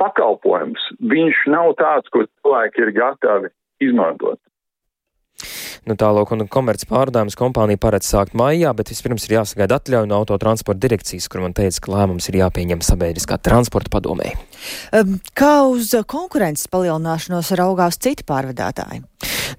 pakalpojums, 0.00 0.80
viņš 1.12 1.44
nav 1.52 1.74
tāds, 1.80 2.08
ko 2.12 2.24
cilvēki 2.26 2.86
ir 2.86 2.94
gatavi 2.96 3.52
izmantot. 3.84 4.40
Nu, 5.82 5.96
Tālāk, 5.98 6.30
un 6.30 6.46
komerces 6.46 6.86
pārdāmas 6.86 7.34
kompānija 7.38 7.80
paredz 7.82 8.06
sākt 8.06 8.36
maijā, 8.38 8.70
bet 8.78 8.92
vispirms 8.92 9.24
ir 9.26 9.40
jāsagaida 9.40 9.80
atļauja 9.80 10.06
no 10.06 10.20
autotransporta 10.22 10.78
direkcijas, 10.84 11.26
kur 11.26 11.42
man 11.42 11.56
teica, 11.58 11.80
ka 11.82 11.94
lēmums 11.96 12.30
ir 12.30 12.38
jāpieņem 12.38 12.84
sabiedriskā 12.86 13.40
transporta 13.42 13.90
padomē. 13.90 14.30
Kā 15.34 15.54
uz 15.66 15.90
konkurences 16.06 16.70
palielināšanos 16.70 17.50
raugās 17.58 17.98
citi 17.98 18.22
pārvadātāji? 18.28 19.02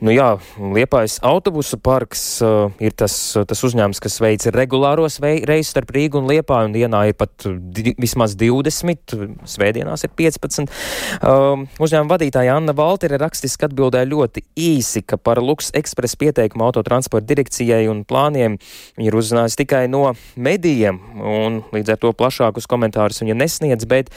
Nu 0.02 0.14
jā, 0.14 0.30
Liepājas 0.58 1.20
autobusu 1.26 1.78
parks 1.82 2.24
uh, 2.46 2.72
ir 2.84 2.96
tas, 2.98 3.16
tas 3.48 3.64
uzņēmums, 3.66 4.02
kas 4.04 4.20
veic 4.24 4.46
regulāros 4.56 5.20
reisus 5.22 5.74
starp 5.74 5.94
Rīgu 5.94 6.22
un 6.22 6.30
Liepāju, 6.32 6.70
un 6.70 6.76
dienā 6.76 7.04
ir 7.10 7.18
pat 7.20 7.46
di 7.46 7.94
vismaz 8.00 8.36
20, 8.40 9.16
svētdienās 9.50 10.06
ir 10.08 10.14
15. 10.18 10.72
Um, 11.20 11.68
uzņēmuma 11.84 12.16
vadītāja 12.16 12.58
Anna 12.58 12.76
Valtere 12.78 13.20
rakstiski 13.22 13.68
atbildēja 13.68 14.10
ļoti 14.10 14.46
īsi, 14.60 15.04
ka 15.06 15.20
par 15.22 15.42
Luks 15.44 15.72
Express 15.78 16.18
pieteikumu 16.20 16.68
autotransporta 16.68 17.28
direkcijai 17.30 17.86
un 17.92 18.04
plāniem 18.08 18.58
viņa 18.98 19.10
ir 19.10 19.20
uzzinājusi 19.20 19.62
tikai 19.64 19.86
no 19.92 20.06
medijiem, 20.36 21.00
un 21.20 21.62
līdz 21.76 21.96
ar 21.96 22.02
to 22.02 22.14
plašākus 22.18 22.70
komentārus 22.70 23.22
viņa 23.24 23.38
nesniedz, 23.44 23.88
bet 23.90 24.12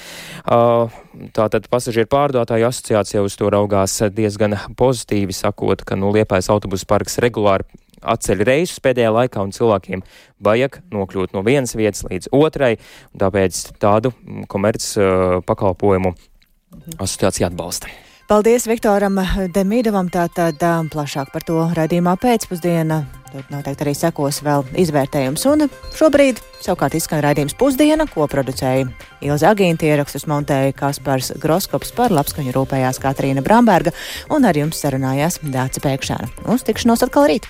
uh, 0.47 0.93
tātad 1.37 1.69
pasažieru 1.73 2.09
pārdātāju 2.13 2.69
asociācija 2.69 3.25
uz 3.25 3.37
to 3.39 3.51
raugās 3.53 3.99
diezgan 4.15 4.57
pozitīvi, 4.79 5.35
sakot, 5.67 5.85
ka 5.85 5.97
nu, 5.97 6.13
Liepais 6.15 6.49
autobusu 6.49 6.87
parks 6.87 7.19
regulāri 7.19 7.65
atceļ 8.03 8.45
reisus 8.45 8.81
pēdējā 8.81 9.11
laikā, 9.11 9.43
un 9.43 9.53
cilvēkiem 9.53 10.03
vajag 10.45 10.81
nokļūt 10.93 11.35
no 11.35 11.43
vienas 11.43 11.75
vietas 11.75 12.05
līdz 12.07 12.31
otrai, 12.31 12.77
un 13.13 13.21
tāpēc 13.21 13.79
tādu 13.81 14.13
komerc 14.49 14.85
uh, 15.01 15.43
pakalpojumu 15.47 16.15
asociācija 16.99 17.51
atbalsta. 17.51 18.06
Paldies 18.27 18.65
Viktoram 18.67 19.21
Demīdovam. 19.55 20.09
Tātad 20.11 20.59
plašāk 20.91 21.29
par 21.31 21.45
to 21.47 21.61
raidījumā 21.79 22.17
pēcpusdiena. 22.19 23.05
Tur 23.31 23.45
noteikti 23.53 23.85
arī 23.85 23.93
sekos 23.95 24.41
vēl 24.43 24.65
izvērtējums. 24.83 25.45
Un 25.53 25.69
šobrīd 25.95 26.41
savukārt 26.65 26.97
izskan 26.99 27.23
raidījums 27.23 27.55
pusdiena, 27.59 28.09
ko 28.11 28.27
producēja 28.31 28.89
Ilza 29.23 29.53
Agīnta, 29.53 29.87
ierakstus 29.87 30.27
montēja 30.27 30.75
Kaspars 30.75 31.37
Groskops 31.39 31.95
par 31.95 32.15
labskaņu 32.15 32.55
rūpējās 32.57 32.99
Katrīna 33.05 33.47
Bramberga 33.47 33.95
un 34.35 34.49
ar 34.49 34.59
jums 34.59 34.83
sarunājās 34.83 35.39
Dāca 35.47 35.85
Pēkšēna. 35.87 36.33
Uz 36.51 36.67
tikšanos 36.67 37.07
atkal 37.07 37.31
rīt! 37.31 37.47